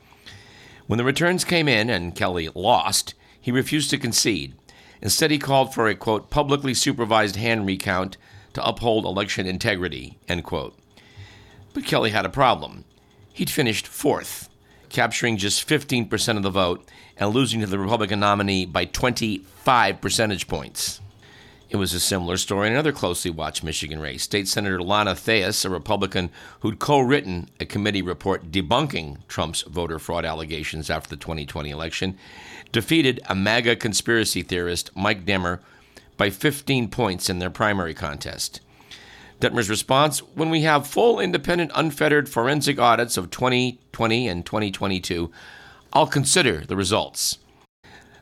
When 0.88 0.96
the 0.96 1.04
returns 1.04 1.44
came 1.44 1.68
in 1.68 1.90
and 1.90 2.14
Kelly 2.14 2.48
lost, 2.54 3.12
he 3.38 3.52
refused 3.52 3.90
to 3.90 3.98
concede. 3.98 4.54
Instead, 5.02 5.30
he 5.30 5.38
called 5.38 5.74
for 5.74 5.86
a, 5.86 5.94
quote, 5.94 6.30
publicly 6.30 6.72
supervised 6.72 7.36
hand 7.36 7.66
recount 7.66 8.16
to 8.54 8.66
uphold 8.66 9.04
election 9.04 9.46
integrity, 9.46 10.18
end 10.28 10.44
quote. 10.44 10.76
But 11.74 11.84
Kelly 11.84 12.08
had 12.10 12.24
a 12.24 12.30
problem. 12.30 12.86
He'd 13.34 13.50
finished 13.50 13.86
fourth, 13.86 14.48
capturing 14.88 15.36
just 15.36 15.68
15% 15.68 16.38
of 16.38 16.42
the 16.42 16.48
vote 16.48 16.88
and 17.18 17.34
losing 17.34 17.60
to 17.60 17.66
the 17.66 17.78
Republican 17.78 18.20
nominee 18.20 18.64
by 18.64 18.86
25 18.86 20.00
percentage 20.00 20.48
points. 20.48 21.02
It 21.70 21.76
was 21.76 21.92
a 21.92 22.00
similar 22.00 22.38
story 22.38 22.68
in 22.68 22.72
another 22.72 22.92
closely 22.92 23.30
watched 23.30 23.62
Michigan 23.62 24.00
race. 24.00 24.22
State 24.22 24.48
Senator 24.48 24.80
Lana 24.80 25.14
Theis, 25.14 25.66
a 25.66 25.70
Republican 25.70 26.30
who'd 26.60 26.78
co 26.78 26.98
written 26.98 27.50
a 27.60 27.66
committee 27.66 28.00
report 28.00 28.50
debunking 28.50 29.18
Trump's 29.28 29.62
voter 29.62 29.98
fraud 29.98 30.24
allegations 30.24 30.88
after 30.88 31.10
the 31.10 31.16
2020 31.16 31.68
election, 31.68 32.16
defeated 32.72 33.20
a 33.28 33.34
MAGA 33.34 33.76
conspiracy 33.76 34.42
theorist, 34.42 34.90
Mike 34.96 35.26
Detmer, 35.26 35.60
by 36.16 36.30
15 36.30 36.88
points 36.88 37.28
in 37.28 37.38
their 37.38 37.50
primary 37.50 37.92
contest. 37.92 38.62
Detmer's 39.38 39.68
response 39.68 40.20
When 40.34 40.48
we 40.48 40.62
have 40.62 40.86
full, 40.86 41.20
independent, 41.20 41.70
unfettered 41.74 42.30
forensic 42.30 42.78
audits 42.78 43.18
of 43.18 43.30
2020 43.30 44.26
and 44.26 44.46
2022, 44.46 45.30
I'll 45.92 46.06
consider 46.06 46.64
the 46.64 46.76
results. 46.76 47.36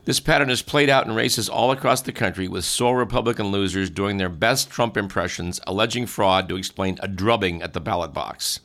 This 0.07 0.21
pattern 0.21 0.49
is 0.49 0.61
played 0.61 0.89
out 0.89 1.05
in 1.05 1.13
races 1.13 1.49
all 1.49 1.69
across 1.69 2.01
the 2.01 2.13
country, 2.13 2.47
with 2.47 2.63
sore 2.63 2.97
Republican 2.97 3.47
losers 3.47 3.89
doing 3.89 4.15
their 4.15 4.29
best 4.29 4.69
Trump 4.69 4.95
impressions, 4.95 5.59
alleging 5.67 6.05
fraud 6.05 6.47
to 6.47 6.55
explain 6.55 6.97
a 7.01 7.09
drubbing 7.09 7.61
at 7.61 7.73
the 7.73 7.81
ballot 7.81 8.13
box. 8.13 8.61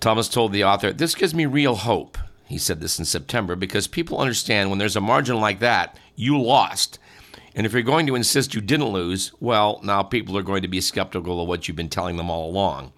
Thomas 0.00 0.26
told 0.26 0.54
the 0.54 0.64
author, 0.64 0.90
This 0.90 1.14
gives 1.14 1.34
me 1.34 1.44
real 1.44 1.74
hope. 1.74 2.16
He 2.46 2.56
said 2.56 2.80
this 2.80 2.98
in 2.98 3.04
September 3.04 3.56
because 3.56 3.86
people 3.86 4.20
understand 4.20 4.70
when 4.70 4.78
there's 4.78 4.96
a 4.96 5.02
margin 5.02 5.38
like 5.38 5.58
that, 5.58 5.98
you 6.16 6.40
lost. 6.40 6.98
And 7.54 7.66
if 7.66 7.74
you're 7.74 7.82
going 7.82 8.06
to 8.06 8.14
insist 8.14 8.54
you 8.54 8.62
didn't 8.62 8.86
lose, 8.86 9.32
well, 9.38 9.80
now 9.84 10.02
people 10.02 10.38
are 10.38 10.42
going 10.42 10.62
to 10.62 10.68
be 10.68 10.80
skeptical 10.80 11.42
of 11.42 11.48
what 11.48 11.68
you've 11.68 11.76
been 11.76 11.90
telling 11.90 12.16
them 12.16 12.30
all 12.30 12.48
along. 12.48 12.94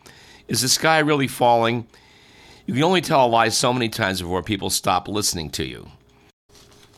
Is 0.47 0.63
the 0.63 0.69
sky 0.69 1.01
really 1.01 1.27
falling? 1.27 1.89
You 2.65 2.75
can 2.75 2.85
only 2.85 3.01
tell 3.01 3.27
a 3.27 3.27
lie 3.27 3.49
so 3.49 3.73
many 3.73 3.89
times 3.89 4.23
before 4.23 4.45
people 4.45 4.71
stop 4.71 5.09
listening 5.09 5.51
to 5.51 5.65
you 5.65 5.91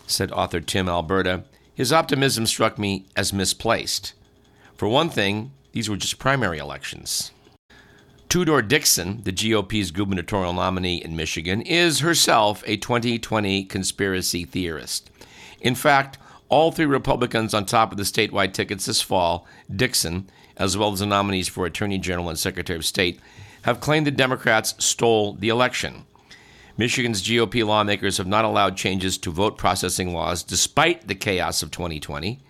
said 0.07 0.31
author 0.33 0.61
Tim 0.61 0.89
Alberta. 0.89 1.45
His 1.75 1.93
optimism 1.93 2.47
struck 2.47 2.79
me 2.79 3.07
as 3.17 3.33
misplaced. 3.33 4.15
For 4.77 4.89
one 4.89 5.11
thing, 5.11 5.53
these 5.73 5.89
were 5.89 5.97
just 5.97 6.19
primary 6.19 6.59
elections. 6.59 7.33
Tudor 8.29 8.63
Dixon, 8.63 9.23
the 9.23 9.33
GOP's 9.33 9.91
gubernatorial 9.91 10.53
nominee 10.53 10.97
in 10.97 11.15
Michigan, 11.15 11.63
is 11.63 12.01
herself 12.01 12.65
a 12.67 12.77
2020 12.77 13.65
conspiracy 13.65 14.45
theorist. 14.45 15.11
In 15.61 15.75
fact, 15.75 16.19
all 16.49 16.73
three 16.73 16.85
Republicans 16.85 17.55
on 17.55 17.65
top 17.65 17.93
of 17.93 17.99
the 17.99 18.05
statewide 18.05 18.53
tickets 18.53 18.87
this 18.87 19.01
fall, 19.01 19.47
Dixon, 19.75 20.29
as 20.57 20.77
well 20.77 20.93
as 20.93 21.01
the 21.01 21.07
nominees 21.07 21.49
for 21.49 21.67
Attorney 21.67 21.99
General 21.99 22.29
and 22.29 22.39
Secretary 22.39 22.77
of 22.77 22.85
State, 22.85 23.21
have 23.63 23.81
claimed 23.81 24.07
the 24.07 24.11
Democrats 24.11 24.75
stole 24.79 25.35
the 25.35 25.49
election. 25.49 26.05
Michigan's 26.77 27.23
GOP 27.23 27.65
lawmakers 27.65 28.19
have 28.19 28.27
not 28.27 28.45
allowed 28.45 28.77
changes 28.77 29.17
to 29.19 29.31
vote 29.31 29.57
processing 29.57 30.13
laws 30.13 30.43
despite 30.43 31.07
the 31.07 31.15
chaos 31.15 31.63
of 31.63 31.71
2020. 31.71 32.41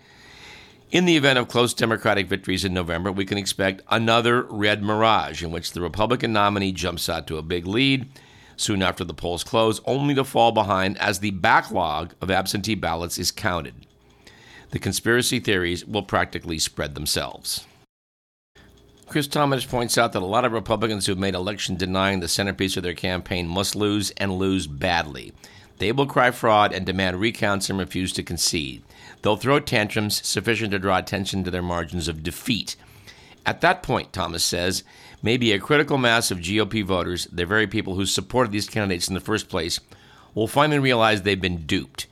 In 0.91 1.05
the 1.05 1.15
event 1.15 1.37
of 1.37 1.47
close 1.47 1.75
Democratic 1.75 2.27
victories 2.27 2.65
in 2.65 2.73
November, 2.73 3.11
we 3.11 3.25
can 3.25 3.37
expect 3.37 3.83
another 3.89 4.41
red 4.43 4.81
mirage 4.81 5.43
in 5.43 5.51
which 5.51 5.73
the 5.73 5.81
Republican 5.81 6.33
nominee 6.33 6.71
jumps 6.71 7.07
out 7.07 7.27
to 7.27 7.37
a 7.37 7.43
big 7.43 7.67
lead 7.67 8.07
soon 8.57 8.81
after 8.81 9.03
the 9.03 9.13
polls 9.13 9.43
close, 9.43 9.81
only 9.85 10.15
to 10.15 10.23
fall 10.23 10.51
behind 10.51 10.97
as 10.97 11.19
the 11.19 11.31
backlog 11.31 12.15
of 12.21 12.31
absentee 12.31 12.75
ballots 12.75 13.19
is 13.19 13.31
counted. 13.31 13.85
The 14.71 14.79
conspiracy 14.79 15.39
theories 15.39 15.85
will 15.85 16.03
practically 16.03 16.57
spread 16.57 16.95
themselves. 16.95 17.65
Chris 19.07 19.27
Thomas 19.27 19.65
points 19.65 19.97
out 19.97 20.13
that 20.13 20.21
a 20.21 20.25
lot 20.25 20.45
of 20.45 20.51
Republicans 20.51 21.05
who've 21.05 21.17
made 21.17 21.35
election 21.35 21.75
denying 21.75 22.19
the 22.19 22.27
centerpiece 22.27 22.75
of 22.75 22.83
their 22.83 22.93
campaign 22.93 23.47
must 23.47 23.75
lose 23.75 24.11
and 24.17 24.33
lose 24.33 24.67
badly. 24.67 25.31
They 25.77 25.91
will 25.91 26.07
cry 26.07 26.31
fraud 26.31 26.73
and 26.73 26.85
demand 26.85 27.19
recounts 27.19 27.69
and 27.69 27.77
refuse 27.77 28.11
to 28.13 28.23
concede. 28.23 28.81
They'll 29.21 29.35
throw 29.35 29.59
tantrums 29.59 30.25
sufficient 30.25 30.71
to 30.71 30.79
draw 30.79 30.97
attention 30.97 31.43
to 31.43 31.51
their 31.51 31.61
margins 31.61 32.07
of 32.07 32.23
defeat. 32.23 32.75
At 33.45 33.61
that 33.61 33.83
point, 33.83 34.11
Thomas 34.11 34.43
says, 34.43 34.83
maybe 35.21 35.51
a 35.51 35.59
critical 35.59 35.97
mass 35.97 36.31
of 36.31 36.39
GOP 36.39 36.83
voters, 36.83 37.27
the 37.31 37.45
very 37.45 37.67
people 37.67 37.95
who 37.95 38.05
supported 38.05 38.51
these 38.51 38.67
candidates 38.69 39.07
in 39.07 39.13
the 39.13 39.19
first 39.19 39.49
place, 39.49 39.79
will 40.33 40.47
finally 40.47 40.79
realize 40.79 41.21
they've 41.21 41.39
been 41.39 41.65
duped. 41.65 42.07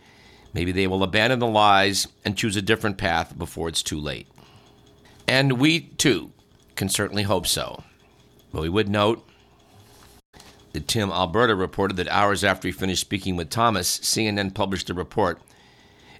Maybe 0.53 0.71
they 0.71 0.85
will 0.85 1.01
abandon 1.01 1.39
the 1.39 1.47
lies 1.47 2.07
and 2.23 2.37
choose 2.37 2.55
a 2.55 2.61
different 2.61 2.97
path 2.97 3.37
before 3.37 3.67
it's 3.67 3.81
too 3.81 3.99
late. 3.99 4.27
And 5.27 5.53
we, 5.53 5.79
too, 5.79 6.31
can 6.75 6.89
certainly 6.89 7.23
hope 7.23 7.47
so. 7.47 7.83
But 8.51 8.61
we 8.61 8.69
would 8.69 8.89
note 8.89 9.27
that 10.73 10.87
Tim 10.87 11.11
Alberta 11.11 11.55
reported 11.55 11.97
that 11.97 12.07
hours 12.07 12.43
after 12.43 12.67
he 12.67 12.71
finished 12.71 13.01
speaking 13.01 13.35
with 13.35 13.49
Thomas, 13.49 13.99
CNN 13.99 14.53
published 14.53 14.89
a 14.89 14.93
report 14.93 15.39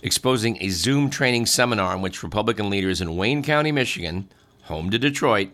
exposing 0.03 0.57
a 0.61 0.69
Zoom 0.69 1.09
training 1.09 1.45
seminar 1.45 1.95
in 1.95 2.01
which 2.01 2.21
Republican 2.21 2.69
leaders 2.69 3.01
in 3.01 3.15
Wayne 3.15 3.41
County, 3.41 3.71
Michigan, 3.71 4.29
home 4.63 4.91
to 4.91 4.99
Detroit, 4.99 5.49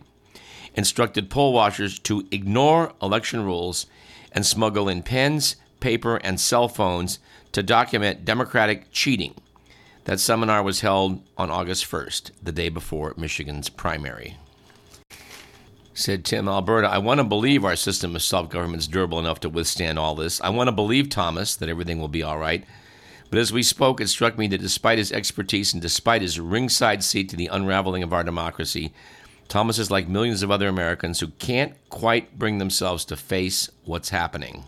instructed 0.73 1.29
poll 1.29 1.53
watchers 1.53 1.99
to 1.99 2.27
ignore 2.31 2.93
election 3.01 3.45
rules 3.45 3.85
and 4.31 4.45
smuggle 4.45 4.89
in 4.89 5.03
pens, 5.03 5.55
paper, 5.79 6.17
and 6.17 6.39
cell 6.39 6.67
phones 6.67 7.19
to 7.51 7.63
document 7.63 8.25
Democratic 8.25 8.91
cheating. 8.91 9.35
That 10.05 10.19
seminar 10.19 10.63
was 10.63 10.81
held 10.81 11.21
on 11.37 11.51
August 11.51 11.85
1st, 11.85 12.31
the 12.41 12.51
day 12.51 12.69
before 12.69 13.13
Michigan's 13.17 13.69
primary. 13.69 14.37
Said 15.99 16.23
Tim 16.23 16.47
Alberta, 16.47 16.87
I 16.87 16.97
want 16.97 17.17
to 17.17 17.25
believe 17.25 17.65
our 17.65 17.75
system 17.75 18.15
of 18.15 18.23
self 18.23 18.47
government 18.47 18.79
is 18.79 18.87
durable 18.87 19.19
enough 19.19 19.41
to 19.41 19.49
withstand 19.49 19.99
all 19.99 20.15
this. 20.15 20.39
I 20.39 20.49
want 20.49 20.69
to 20.69 20.71
believe, 20.71 21.09
Thomas, 21.09 21.57
that 21.57 21.67
everything 21.67 21.99
will 21.99 22.07
be 22.07 22.23
all 22.23 22.37
right. 22.37 22.63
But 23.29 23.39
as 23.39 23.51
we 23.51 23.63
spoke, 23.63 23.99
it 23.99 24.07
struck 24.07 24.37
me 24.37 24.47
that 24.47 24.61
despite 24.61 24.97
his 24.97 25.11
expertise 25.11 25.73
and 25.73 25.81
despite 25.81 26.21
his 26.21 26.39
ringside 26.39 27.03
seat 27.03 27.27
to 27.29 27.35
the 27.35 27.47
unraveling 27.47 28.01
of 28.01 28.13
our 28.13 28.23
democracy, 28.23 28.93
Thomas 29.49 29.77
is 29.77 29.91
like 29.91 30.07
millions 30.07 30.41
of 30.41 30.49
other 30.49 30.69
Americans 30.69 31.19
who 31.19 31.31
can't 31.31 31.75
quite 31.89 32.39
bring 32.39 32.59
themselves 32.59 33.03
to 33.03 33.17
face 33.17 33.69
what's 33.83 34.07
happening. 34.07 34.63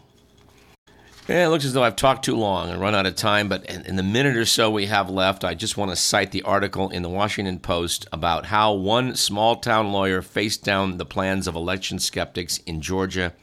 Yeah, 1.28 1.46
it 1.46 1.50
looks 1.50 1.66
as 1.66 1.74
though 1.74 1.84
I've 1.84 1.96
talked 1.96 2.26
too 2.26 2.36
long 2.36 2.70
and 2.70 2.82
run 2.82 2.96
out 2.96 3.06
of 3.06 3.16
time, 3.16 3.48
but 3.48 3.64
in 3.66 3.96
the 3.96 4.04
minute 4.04 4.36
or 4.36 4.46
so 4.46 4.72
we 4.72 4.88
have 4.88 5.10
left, 5.10 5.44
I 5.44 5.54
just 5.54 5.78
want 5.78 5.92
to 5.92 5.96
cite 5.96 6.32
the 6.32 6.42
article 6.42 6.90
in 6.90 7.04
the 7.04 7.10
Washington 7.10 7.60
Post 7.60 8.08
about 8.12 8.48
how 8.48 8.74
one 8.74 9.16
small 9.16 9.58
town 9.58 9.92
lawyer 9.92 10.24
faced 10.24 10.64
down 10.64 10.98
the 10.98 11.06
plans 11.06 11.48
of 11.48 11.56
election 11.56 12.00
skeptics 12.00 12.58
in 12.66 12.82
Georgia 12.82 13.34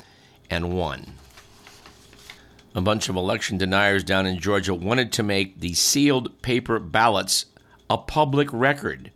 and 0.50 0.76
won. 0.76 1.14
A 2.74 2.80
bunch 2.80 3.08
of 3.08 3.16
election 3.16 3.58
deniers 3.58 4.04
down 4.04 4.26
in 4.26 4.40
Georgia 4.40 4.74
wanted 4.74 5.12
to 5.12 5.22
make 5.22 5.60
the 5.60 5.74
sealed 5.74 6.42
paper 6.42 6.78
ballots 6.80 7.46
a 7.88 7.96
public 7.96 8.48
record. 8.52 9.12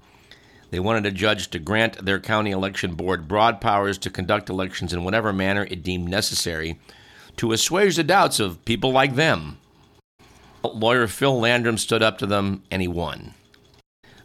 They 0.70 0.80
wanted 0.80 1.04
a 1.04 1.10
judge 1.10 1.50
to 1.50 1.58
grant 1.58 2.02
their 2.04 2.20
county 2.20 2.52
election 2.52 2.94
board 2.94 3.28
broad 3.28 3.60
powers 3.60 3.98
to 3.98 4.10
conduct 4.10 4.48
elections 4.48 4.92
in 4.92 5.04
whatever 5.04 5.32
manner 5.32 5.66
it 5.68 5.82
deemed 5.82 6.08
necessary 6.08 6.78
to 7.36 7.52
assuage 7.52 7.96
the 7.96 8.04
doubts 8.04 8.40
of 8.40 8.64
people 8.64 8.92
like 8.92 9.14
them. 9.14 9.58
Lawyer 10.62 11.06
Phil 11.06 11.38
Landrum 11.38 11.78
stood 11.78 12.02
up 12.02 12.18
to 12.18 12.26
them 12.26 12.62
and 12.70 12.80
he 12.82 12.88
won. 12.88 13.34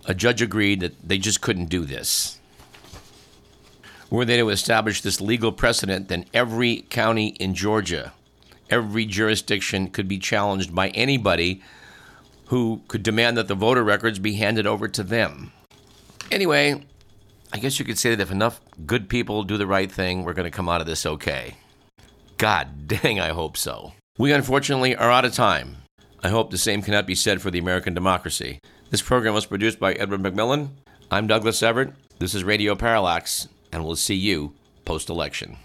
A 0.05 0.13
judge 0.13 0.41
agreed 0.41 0.79
that 0.81 1.07
they 1.07 1.17
just 1.17 1.41
couldn't 1.41 1.65
do 1.65 1.83
this. 1.83 2.39
Were 4.09 4.23
they 4.23 4.37
to 4.37 4.49
establish 4.49 5.01
this 5.01 5.19
legal 5.19 5.51
precedent, 5.51 6.07
then 6.07 6.25
every 6.33 6.85
county 6.89 7.27
in 7.27 7.55
Georgia, 7.55 8.13
every 8.69 9.05
jurisdiction 9.05 9.89
could 9.89 10.07
be 10.07 10.17
challenged 10.17 10.73
by 10.73 10.89
anybody 10.89 11.61
who 12.45 12.81
could 12.87 13.03
demand 13.03 13.35
that 13.35 13.49
the 13.49 13.55
voter 13.55 13.83
records 13.83 14.19
be 14.19 14.33
handed 14.33 14.65
over 14.65 14.87
to 14.87 15.03
them. 15.03 15.51
Anyway, 16.31 16.81
I 17.51 17.59
guess 17.59 17.79
you 17.79 17.85
could 17.85 17.97
say 17.97 18.11
that 18.11 18.21
if 18.21 18.31
enough 18.31 18.61
good 18.85 19.09
people 19.09 19.43
do 19.43 19.57
the 19.57 19.67
right 19.67 19.91
thing, 19.91 20.23
we're 20.23 20.33
going 20.33 20.49
to 20.49 20.55
come 20.55 20.69
out 20.69 20.79
of 20.79 20.87
this 20.87 21.05
okay. 21.05 21.55
God 22.37 22.87
dang, 22.87 23.19
I 23.19 23.29
hope 23.29 23.57
so. 23.57 23.93
We 24.19 24.31
unfortunately 24.31 24.95
are 24.95 25.09
out 25.09 25.25
of 25.25 25.33
time. 25.33 25.77
I 26.23 26.29
hope 26.29 26.51
the 26.51 26.57
same 26.59 26.83
cannot 26.83 27.07
be 27.07 27.15
said 27.15 27.41
for 27.41 27.49
the 27.49 27.57
American 27.57 27.95
democracy. 27.95 28.59
This 28.91 29.01
program 29.01 29.33
was 29.33 29.47
produced 29.47 29.79
by 29.79 29.93
Edward 29.93 30.21
McMillan. 30.21 30.69
I'm 31.09 31.25
Douglas 31.25 31.63
Everett. 31.63 31.93
This 32.19 32.35
is 32.35 32.43
Radio 32.43 32.75
Parallax, 32.75 33.47
and 33.71 33.83
we'll 33.83 33.95
see 33.95 34.13
you 34.13 34.53
post 34.85 35.09
election. 35.09 35.57